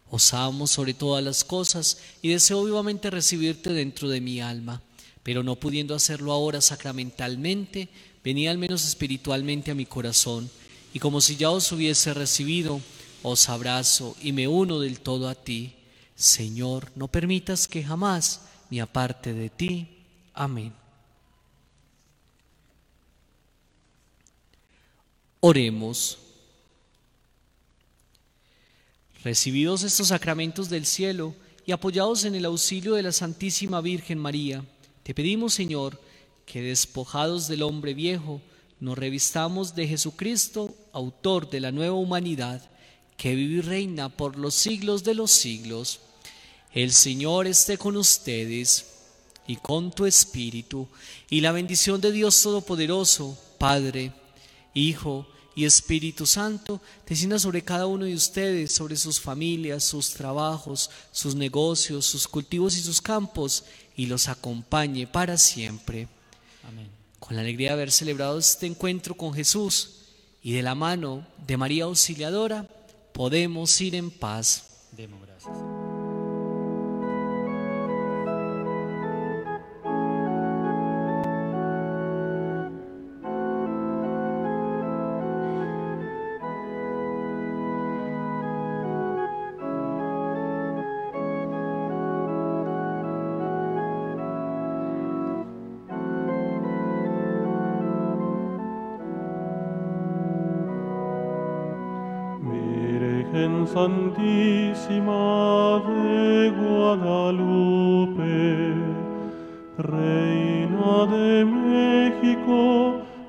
Os 0.09 0.33
amo 0.33 0.67
sobre 0.67 0.95
todas 0.95 1.23
las 1.23 1.45
cosas 1.45 1.99
y 2.23 2.31
deseo 2.31 2.65
vivamente 2.65 3.11
recibirte 3.11 3.75
dentro 3.75 4.09
de 4.09 4.23
mi 4.23 4.41
alma, 4.41 4.81
pero 5.23 5.43
no 5.43 5.57
pudiendo 5.57 5.95
hacerlo 5.95 6.33
ahora 6.33 6.63
sacramentalmente, 6.63 7.91
venía 8.25 8.51
al 8.51 8.57
menos 8.57 8.87
espiritualmente 8.87 9.71
a 9.71 9.75
mi 9.75 9.85
corazón, 9.85 10.51
y 10.93 10.99
como 10.99 11.21
si 11.21 11.37
ya 11.37 11.51
os 11.51 11.71
hubiese 11.73 12.15
recibido, 12.15 12.81
os 13.23 13.49
abrazo 13.49 14.17
y 14.23 14.33
me 14.33 14.49
uno 14.49 14.81
del 14.81 15.01
todo 15.01 15.29
a 15.29 15.35
ti. 15.35 15.75
Señor, 16.15 16.91
no 16.97 17.09
permitas 17.09 17.69
que 17.69 17.83
jamás 17.83 18.43
me 18.71 18.81
aparte 18.81 19.33
de 19.33 19.51
ti. 19.51 19.89
Amén. 20.35 20.73
Oremos. 25.41 26.19
Recibidos 29.25 29.83
estos 29.83 30.09
sacramentos 30.09 30.69
del 30.69 30.87
cielo 30.87 31.35
y 31.67 31.73
apoyados 31.73 32.25
en 32.25 32.35
el 32.35 32.45
auxilio 32.47 32.95
de 32.95 33.03
la 33.03 33.13
Santísima 33.13 33.81
Virgen 33.81 34.19
María, 34.19 34.65
te 35.03 35.15
pedimos, 35.15 35.55
Señor, 35.55 36.01
que 36.47 36.63
despojados 36.63 37.49
del 37.49 37.63
hombre 37.63 37.95
viejo, 37.95 38.41
nos 38.81 38.97
revistamos 38.97 39.75
de 39.75 39.87
Jesucristo, 39.87 40.75
autor 40.93 41.51
de 41.51 41.61
la 41.61 41.73
nueva 41.73 41.95
humanidad, 41.95 42.63
que 43.17 43.35
vive 43.35 43.57
y 43.57 43.61
reina 43.61 44.09
por 44.09 44.37
los 44.37 44.55
siglos 44.55 45.05
de 45.05 45.15
los 45.15 45.31
siglos. 45.31 46.01
El 46.73 46.93
Señor 46.93 47.47
esté 47.47 47.77
con 47.77 47.97
ustedes 47.97 48.87
y 49.47 49.57
con 49.57 49.91
tu 49.91 50.07
espíritu, 50.07 50.89
y 51.29 51.41
la 51.41 51.53
bendición 51.53 52.01
de 52.01 52.13
Dios 52.13 52.41
Todopoderoso, 52.41 53.37
Padre, 53.59 54.13
Hijo 54.73 55.27
y 55.55 55.65
Espíritu 55.65 56.25
Santo, 56.25 56.81
descienda 57.07 57.39
sobre 57.39 57.63
cada 57.63 57.87
uno 57.87 58.05
de 58.05 58.15
ustedes, 58.15 58.73
sobre 58.73 58.97
sus 58.97 59.21
familias, 59.21 59.85
sus 59.85 60.11
trabajos, 60.11 60.91
sus 61.13 61.35
negocios, 61.35 62.07
sus 62.07 62.27
cultivos 62.27 62.77
y 62.77 62.81
sus 62.81 63.01
campos, 63.01 63.65
y 63.97 64.07
los 64.07 64.29
acompañe 64.29 65.07
para 65.07 65.37
siempre. 65.37 66.09
Amén. 66.67 66.89
Con 67.19 67.37
la 67.37 67.43
alegría 67.43 67.71
de 67.71 67.75
haber 67.75 67.91
celebrado 67.91 68.39
este 68.39 68.67
encuentro 68.67 69.15
con 69.15 69.35
Jesús 69.35 70.00
y 70.43 70.53
de 70.53 70.63
la 70.63 70.75
mano 70.75 71.27
de 71.47 71.57
María 71.57 71.85
Auxiliadora, 71.85 72.67
podemos 73.13 73.81
ir 73.81 73.95
en 73.95 74.11
paz. 74.11 74.89
Demos 74.93 75.21
gracias. 75.23 75.70
Santísima 103.73 105.23
de 105.87 106.51
Guadalupe, 106.59 108.35
Reina 109.79 111.07
de 111.07 111.45
México 111.45 112.59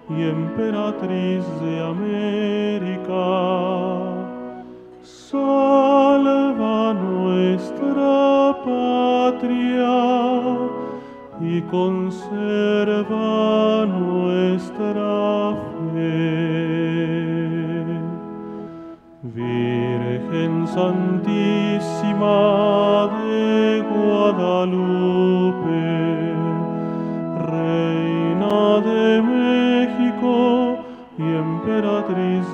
y 0.09 0.23
Emperatriz 0.23 1.45
de 1.61 1.73
América, 1.93 3.27
salva 5.03 6.95
nuestra 6.95 8.57
patria 8.65 9.99
y 11.39 11.61
conserva 11.69 13.15
nuestra 13.85 15.20
Santísima 21.23 23.07
de 23.19 23.83
Guadalupe, 23.93 25.53
Reina 27.51 28.81
de 28.81 29.21
México 29.21 30.33
y 31.19 31.21
Emperatriz 31.21 32.45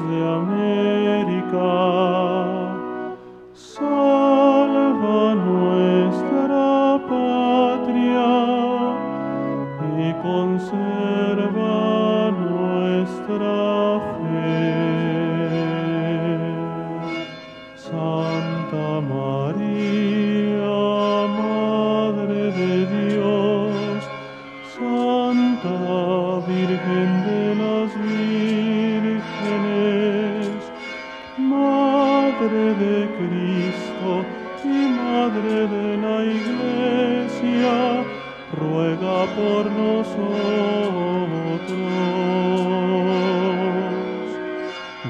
por 39.38 39.63
nosotros. 39.71 40.17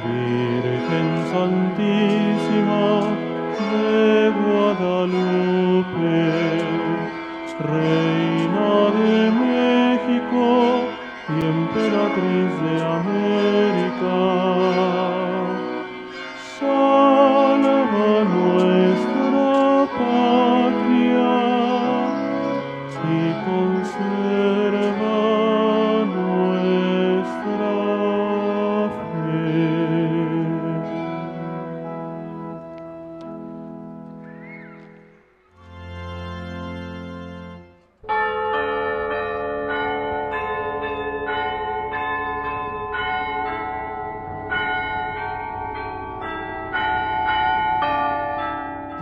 Virgen 0.04 1.08
Santísima 1.32 2.86
de 3.72 4.32
Guadalupe, 4.42 6.20
Reina 7.72 8.72
de 9.00 9.18
México 9.46 10.46
y 11.30 11.38
Emperatriz 11.56 12.52
de 12.64 12.76
América, 13.00 14.20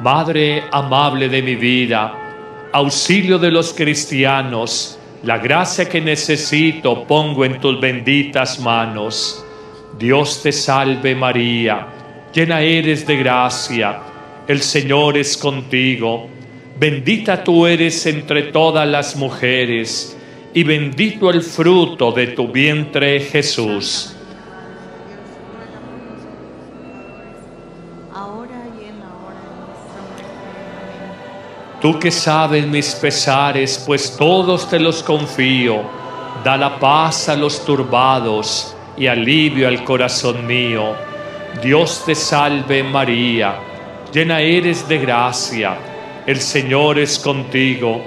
Madre 0.06 0.66
amable 0.72 1.30
de 1.30 1.42
mi 1.42 1.56
vida, 1.56 2.70
auxilio 2.72 3.40
de 3.40 3.50
los 3.50 3.74
cristianos, 3.74 5.00
la 5.24 5.40
gracia 5.40 5.90
que 5.90 6.00
necesito 6.00 7.06
pongo 7.08 7.44
en 7.44 7.60
tus 7.60 7.80
benditas 7.82 8.60
manos. 8.60 9.44
Dios 9.98 10.44
te 10.44 10.52
salve 10.52 11.16
María, 11.16 11.88
llena 12.32 12.62
eres 12.62 13.08
de 13.08 13.18
gracia, 13.18 14.00
el 14.48 14.62
Señor 14.62 15.18
es 15.18 15.36
contigo, 15.36 16.30
bendita 16.80 17.44
tú 17.44 17.66
eres 17.66 18.06
entre 18.06 18.44
todas 18.52 18.88
las 18.88 19.16
mujeres, 19.16 20.16
y 20.54 20.62
bendito 20.62 21.32
el 21.32 21.42
fruto 21.42 22.12
de 22.12 22.28
tu 22.28 22.50
vientre 22.50 23.22
Jesús. 23.22 24.15
Tú 31.86 32.00
que 32.00 32.10
sabes 32.10 32.66
mis 32.66 32.96
pesares, 32.96 33.84
pues 33.86 34.18
todos 34.18 34.68
te 34.68 34.80
los 34.80 35.04
confío, 35.04 35.84
da 36.44 36.58
la 36.58 36.80
paz 36.80 37.30
a 37.30 37.36
los 37.36 37.64
turbados 37.64 38.76
y 38.98 39.06
alivio 39.06 39.68
al 39.68 39.84
corazón 39.84 40.48
mío. 40.48 40.96
Dios 41.62 42.02
te 42.04 42.16
salve 42.16 42.82
María, 42.82 43.60
llena 44.12 44.42
eres 44.42 44.88
de 44.88 44.98
gracia, 44.98 45.78
el 46.26 46.42
Señor 46.42 46.98
es 46.98 47.20
contigo, 47.20 48.04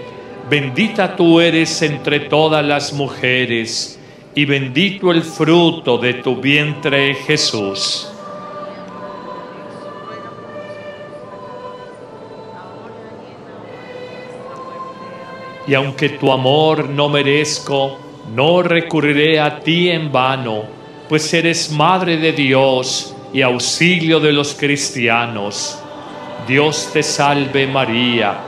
bendita 0.51 1.14
tú 1.14 1.39
eres 1.39 1.81
entre 1.81 2.18
todas 2.18 2.66
las 2.66 2.93
mujeres, 2.93 3.97
y 4.35 4.45
bendito 4.45 5.12
el 5.12 5.22
fruto 5.22 5.99
de 5.99 6.14
tu 6.14 6.35
vientre 6.35 7.14
Jesús. 7.14 8.09
Y 15.69 15.75
aunque 15.75 16.09
tu 16.09 16.33
amor 16.33 16.89
no 16.89 17.11
merezco, 17.11 17.99
no 18.35 18.62
recurriré 18.62 19.39
a 19.39 19.61
ti 19.61 19.91
en 19.91 20.11
vano, 20.11 20.62
pues 21.09 21.33
eres 21.35 21.71
Madre 21.71 22.16
de 22.16 22.33
Dios 22.33 23.14
y 23.35 23.43
auxilio 23.43 24.19
de 24.19 24.33
los 24.33 24.55
cristianos. 24.55 25.79
Dios 26.47 26.89
te 26.91 27.03
salve 27.03 27.66
María, 27.66 28.39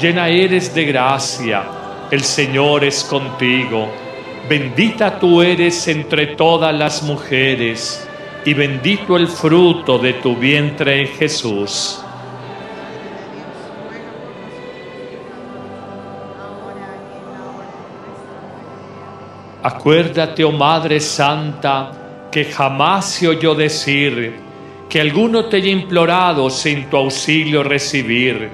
llena 0.00 0.28
eres 0.28 0.74
de 0.74 0.86
gracia, 0.86 1.64
el 2.10 2.22
Señor 2.22 2.82
es 2.84 3.04
contigo, 3.04 3.88
bendita 4.48 5.18
tú 5.18 5.42
eres 5.42 5.86
entre 5.86 6.28
todas 6.28 6.74
las 6.74 7.02
mujeres, 7.02 8.08
y 8.46 8.54
bendito 8.54 9.18
el 9.18 9.28
fruto 9.28 9.98
de 9.98 10.14
tu 10.14 10.34
vientre 10.34 11.06
Jesús. 11.08 12.00
Acuérdate, 19.62 20.42
oh 20.42 20.52
Madre 20.52 21.00
Santa, 21.00 21.92
que 22.30 22.46
jamás 22.46 23.06
se 23.10 23.28
oyó 23.28 23.54
decir 23.54 24.32
que 24.88 25.00
alguno 25.00 25.44
te 25.44 25.58
haya 25.58 25.70
implorado 25.70 26.48
sin 26.48 26.88
tu 26.88 26.96
auxilio 26.96 27.62
recibir. 27.62 28.48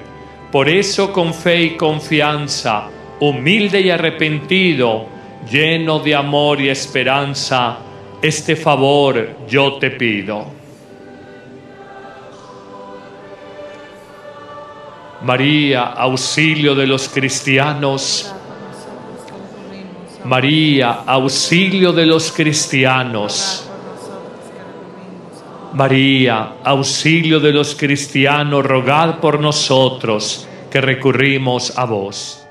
Por 0.51 0.67
eso 0.67 1.13
con 1.13 1.33
fe 1.33 1.61
y 1.61 1.69
confianza, 1.77 2.89
humilde 3.19 3.81
y 3.81 3.89
arrepentido, 3.89 5.07
lleno 5.49 5.99
de 5.99 6.13
amor 6.13 6.59
y 6.59 6.69
esperanza, 6.69 7.77
este 8.21 8.55
favor 8.55 9.47
yo 9.47 9.77
te 9.77 9.91
pido. 9.91 10.45
María, 15.23 15.83
auxilio 15.83 16.75
de 16.75 16.85
los 16.85 17.09
cristianos, 17.09 18.33
María, 20.27 21.03
auxilio 21.05 21.93
de 21.93 22.05
los 22.05 22.33
cristianos. 22.33 23.63
María, 25.71 26.55
auxilio 26.65 27.39
de 27.39 27.53
los 27.53 27.75
cristianos, 27.75 28.65
rogad 28.65 29.19
por 29.19 29.39
nosotros 29.39 30.45
que 30.69 30.81
recurrimos 30.81 31.77
a 31.77 31.85
vos. 31.85 32.46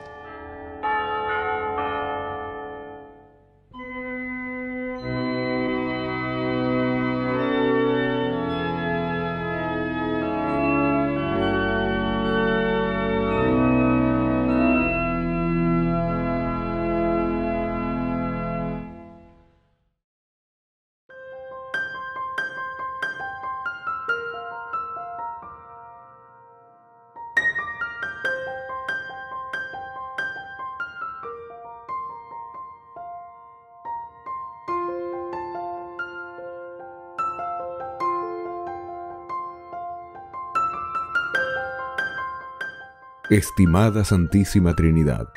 Estimada 43.37 44.03
Santísima 44.03 44.75
Trinidad, 44.75 45.29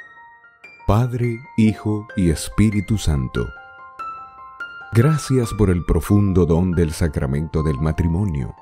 Padre, 0.87 1.41
Hijo 1.57 2.07
y 2.15 2.29
Espíritu 2.29 2.97
Santo, 2.97 3.45
gracias 4.93 5.53
por 5.53 5.69
el 5.69 5.83
profundo 5.83 6.45
don 6.45 6.71
del 6.71 6.93
sacramento 6.93 7.61
del 7.61 7.77
matrimonio. 7.81 8.55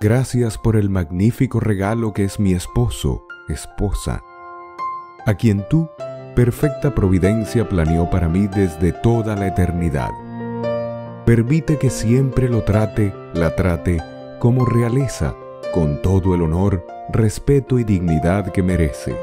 Gracias 0.00 0.56
por 0.56 0.76
el 0.76 0.88
magnífico 0.88 1.60
regalo 1.60 2.14
que 2.14 2.24
es 2.24 2.40
mi 2.40 2.54
esposo, 2.54 3.26
esposa, 3.50 4.22
a 5.26 5.34
quien 5.34 5.68
tú, 5.68 5.90
perfecta 6.34 6.94
providencia, 6.94 7.68
planeó 7.68 8.08
para 8.08 8.30
mí 8.30 8.46
desde 8.46 8.92
toda 8.92 9.36
la 9.36 9.48
eternidad. 9.48 10.10
Permite 11.26 11.76
que 11.76 11.90
siempre 11.90 12.48
lo 12.48 12.64
trate, 12.64 13.14
la 13.34 13.54
trate 13.54 14.02
como 14.38 14.64
realeza, 14.64 15.34
con 15.74 16.00
todo 16.00 16.34
el 16.34 16.40
honor 16.40 16.97
respeto 17.10 17.78
y 17.78 17.84
dignidad 17.84 18.52
que 18.52 18.62
merece. 18.62 19.16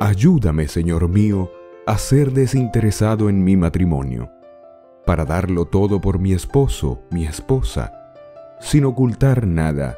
Ayúdame, 0.00 0.66
Señor 0.66 1.08
mío, 1.08 1.50
a 1.86 1.98
ser 1.98 2.32
desinteresado 2.32 3.28
en 3.28 3.44
mi 3.44 3.56
matrimonio, 3.56 4.30
para 5.04 5.24
darlo 5.24 5.66
todo 5.66 6.00
por 6.00 6.18
mi 6.18 6.32
esposo, 6.32 7.02
mi 7.10 7.26
esposa, 7.26 7.92
sin 8.60 8.86
ocultar 8.86 9.46
nada, 9.46 9.96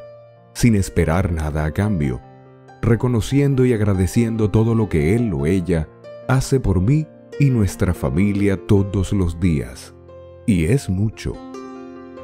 sin 0.53 0.75
esperar 0.75 1.31
nada 1.31 1.65
a 1.65 1.71
cambio, 1.71 2.21
reconociendo 2.81 3.65
y 3.65 3.73
agradeciendo 3.73 4.51
todo 4.51 4.75
lo 4.75 4.89
que 4.89 5.15
él 5.15 5.33
o 5.33 5.45
ella 5.45 5.87
hace 6.27 6.59
por 6.59 6.81
mí 6.81 7.07
y 7.39 7.49
nuestra 7.49 7.93
familia 7.93 8.57
todos 8.67 9.13
los 9.13 9.39
días. 9.39 9.93
Y 10.45 10.65
es 10.65 10.89
mucho. 10.89 11.33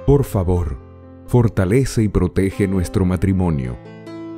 Por 0.06 0.26
favor, 0.26 0.78
fortalece 1.28 2.04
y 2.04 2.10
protege 2.10 2.68
nuestro 2.68 3.06
matrimonio 3.06 3.78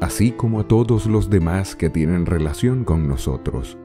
así 0.02 0.32
como 0.32 0.60
a 0.60 0.68
todos 0.68 1.06
los 1.06 1.30
demás 1.30 1.76
que 1.76 1.90
tienen 1.90 2.26
relación 2.26 2.84
con 2.84 3.08
nosotros. 3.08 3.78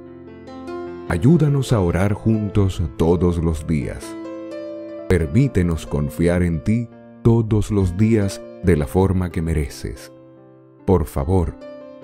Ayúdanos 1.08 1.72
a 1.72 1.80
orar 1.80 2.12
juntos 2.12 2.82
todos 2.96 3.38
los 3.38 3.66
días. 3.66 4.16
Permítenos 5.08 5.86
confiar 5.86 6.42
en 6.42 6.62
ti 6.62 6.88
todos 7.22 7.70
los 7.70 7.96
días 7.96 8.40
de 8.62 8.76
la 8.76 8.86
forma 8.86 9.30
que 9.30 9.42
mereces. 9.42 10.12
Por 10.86 11.06
favor, 11.06 11.54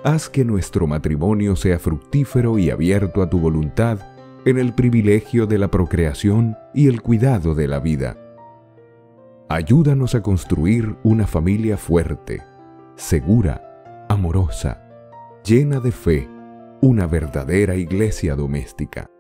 haz 0.05 0.29
que 0.29 0.45
nuestro 0.45 0.87
matrimonio 0.87 1.57
sea 1.57 1.79
fructífero 1.79 2.59
y 2.59 2.71
abierto 2.71 3.23
a 3.23 3.31
tu 3.31 3.39
voluntad 3.39 4.01
en 4.45 4.59
el 4.59 4.75
privilegio 4.75 5.47
de 5.47 5.59
la 5.59 5.71
procreación 5.71 6.57
y 6.75 6.89
el 6.89 7.03
cuidado 7.03 7.55
de 7.55 7.69
la 7.69 7.81
vida. 7.81 8.17
Ayúdanos 9.49 10.15
a 10.15 10.23
construir 10.23 10.97
una 11.03 11.27
familia 11.27 11.77
fuerte, 11.77 12.43
segura, 12.97 13.66
amorosa, 14.09 14.83
llena 15.45 15.81
de 15.81 15.93
fe, 15.93 16.29
una 16.81 17.07
verdadera 17.07 17.75
iglesia 17.77 18.37
doméstica. 18.37 19.11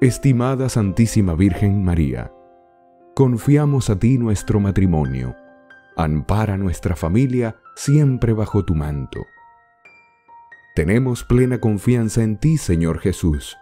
Estimada 0.00 0.68
Santísima 0.68 1.34
Virgen 1.34 1.84
María, 1.84 2.32
confiamos 3.14 3.90
a 3.90 3.98
ti 3.98 4.18
nuestro 4.18 4.60
matrimonio. 4.60 5.34
Ampara 5.96 6.56
nuestra 6.56 6.96
familia 6.96 7.56
siempre 7.76 8.32
bajo 8.32 8.64
tu 8.64 8.74
manto. 8.74 9.26
Tenemos 10.74 11.22
plena 11.24 11.60
confianza 11.60 12.22
en 12.22 12.38
ti, 12.38 12.58
Señor 12.58 12.98
Jesús, 12.98 13.56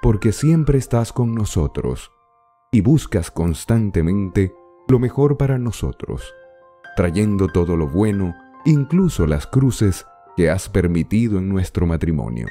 porque 0.00 0.32
siempre 0.32 0.78
estás 0.78 1.12
con 1.12 1.34
nosotros 1.34 2.10
y 2.72 2.80
buscas 2.80 3.30
constantemente 3.30 4.54
lo 4.88 4.98
mejor 4.98 5.36
para 5.36 5.58
nosotros, 5.58 6.34
trayendo 6.96 7.48
todo 7.48 7.76
lo 7.76 7.88
bueno 7.88 8.34
incluso 8.66 9.26
las 9.26 9.46
cruces 9.46 10.06
que 10.36 10.50
has 10.50 10.68
permitido 10.68 11.38
en 11.38 11.48
nuestro 11.48 11.86
matrimonio. 11.86 12.48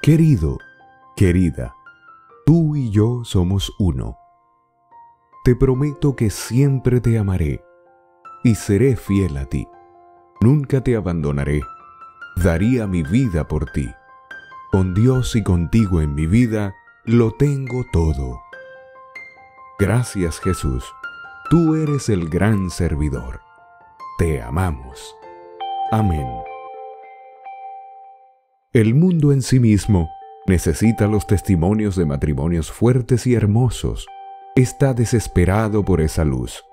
Querido, 0.00 0.58
querida, 1.16 1.74
tú 2.46 2.76
y 2.76 2.90
yo 2.90 3.24
somos 3.24 3.72
uno. 3.78 4.16
Te 5.44 5.56
prometo 5.56 6.14
que 6.14 6.30
siempre 6.30 7.00
te 7.00 7.18
amaré 7.18 7.62
y 8.44 8.54
seré 8.54 8.96
fiel 8.96 9.36
a 9.36 9.46
ti. 9.46 9.66
Nunca 10.40 10.80
te 10.80 10.96
abandonaré. 10.96 11.60
Daría 12.36 12.86
mi 12.86 13.02
vida 13.02 13.46
por 13.48 13.70
ti. 13.72 13.90
Con 14.70 14.94
Dios 14.94 15.36
y 15.36 15.42
contigo 15.42 16.00
en 16.00 16.14
mi 16.14 16.26
vida 16.26 16.74
lo 17.04 17.32
tengo 17.32 17.84
todo. 17.92 18.40
Gracias 19.78 20.38
Jesús, 20.38 20.84
tú 21.50 21.74
eres 21.74 22.08
el 22.08 22.28
gran 22.28 22.70
servidor 22.70 23.51
te 24.18 24.42
amamos. 24.42 25.16
Amén. 25.90 26.26
El 28.72 28.94
mundo 28.94 29.32
en 29.32 29.42
sí 29.42 29.60
mismo 29.60 30.10
necesita 30.46 31.06
los 31.06 31.26
testimonios 31.26 31.96
de 31.96 32.06
matrimonios 32.06 32.70
fuertes 32.70 33.26
y 33.26 33.34
hermosos. 33.34 34.06
Está 34.54 34.94
desesperado 34.94 35.84
por 35.84 36.00
esa 36.00 36.24
luz. 36.24 36.64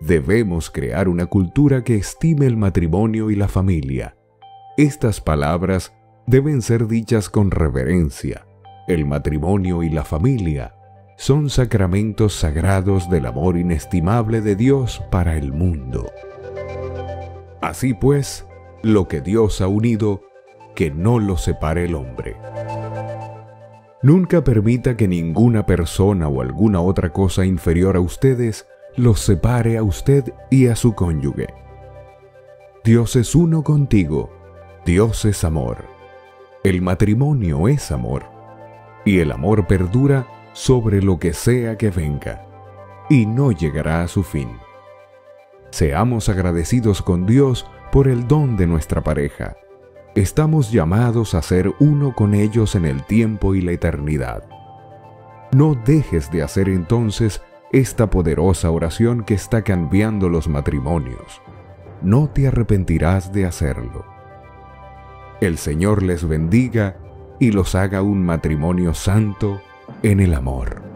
Debemos 0.00 0.70
crear 0.70 1.08
una 1.08 1.26
cultura 1.26 1.84
que 1.84 1.96
estime 1.96 2.46
el 2.46 2.56
matrimonio 2.56 3.30
y 3.30 3.36
la 3.36 3.48
familia. 3.48 4.16
Estas 4.76 5.20
palabras 5.20 5.94
deben 6.26 6.62
ser 6.62 6.86
dichas 6.86 7.28
con 7.28 7.50
reverencia. 7.50 8.46
El 8.86 9.06
matrimonio 9.06 9.82
y 9.82 9.90
la 9.90 10.04
familia 10.04 10.73
son 11.16 11.50
sacramentos 11.50 12.34
sagrados 12.34 13.08
del 13.08 13.26
amor 13.26 13.56
inestimable 13.56 14.40
de 14.40 14.56
Dios 14.56 15.02
para 15.10 15.36
el 15.36 15.52
mundo. 15.52 16.10
Así 17.60 17.94
pues, 17.94 18.46
lo 18.82 19.08
que 19.08 19.20
Dios 19.20 19.60
ha 19.60 19.68
unido, 19.68 20.22
que 20.74 20.90
no 20.90 21.18
los 21.18 21.42
separe 21.42 21.84
el 21.84 21.94
hombre. 21.94 22.36
Nunca 24.02 24.44
permita 24.44 24.96
que 24.96 25.08
ninguna 25.08 25.64
persona 25.64 26.28
o 26.28 26.42
alguna 26.42 26.80
otra 26.80 27.10
cosa 27.12 27.46
inferior 27.46 27.96
a 27.96 28.00
ustedes 28.00 28.66
los 28.96 29.20
separe 29.20 29.78
a 29.78 29.82
usted 29.82 30.32
y 30.50 30.66
a 30.66 30.76
su 30.76 30.94
cónyuge. 30.94 31.46
Dios 32.84 33.16
es 33.16 33.34
uno 33.34 33.62
contigo, 33.62 34.30
Dios 34.84 35.24
es 35.24 35.42
amor. 35.42 35.86
El 36.62 36.82
matrimonio 36.82 37.66
es 37.66 37.90
amor, 37.90 38.24
y 39.06 39.20
el 39.20 39.32
amor 39.32 39.66
perdura 39.66 40.26
sobre 40.54 41.02
lo 41.02 41.18
que 41.18 41.34
sea 41.34 41.76
que 41.76 41.90
venga, 41.90 42.46
y 43.10 43.26
no 43.26 43.52
llegará 43.52 44.02
a 44.02 44.08
su 44.08 44.22
fin. 44.22 44.48
Seamos 45.70 46.28
agradecidos 46.28 47.02
con 47.02 47.26
Dios 47.26 47.66
por 47.92 48.08
el 48.08 48.26
don 48.26 48.56
de 48.56 48.66
nuestra 48.66 49.02
pareja. 49.02 49.56
Estamos 50.14 50.70
llamados 50.70 51.34
a 51.34 51.42
ser 51.42 51.74
uno 51.80 52.14
con 52.14 52.34
ellos 52.34 52.76
en 52.76 52.84
el 52.84 53.04
tiempo 53.04 53.56
y 53.56 53.60
la 53.60 53.72
eternidad. 53.72 54.44
No 55.52 55.74
dejes 55.74 56.30
de 56.30 56.42
hacer 56.42 56.68
entonces 56.68 57.42
esta 57.72 58.08
poderosa 58.08 58.70
oración 58.70 59.24
que 59.24 59.34
está 59.34 59.62
cambiando 59.62 60.28
los 60.28 60.46
matrimonios. 60.46 61.42
No 62.00 62.28
te 62.28 62.46
arrepentirás 62.46 63.32
de 63.32 63.46
hacerlo. 63.46 64.04
El 65.40 65.58
Señor 65.58 66.04
les 66.04 66.26
bendiga 66.26 66.96
y 67.40 67.50
los 67.50 67.74
haga 67.74 68.02
un 68.02 68.24
matrimonio 68.24 68.94
santo 68.94 69.60
en 70.04 70.20
el 70.20 70.34
amor. 70.34 70.93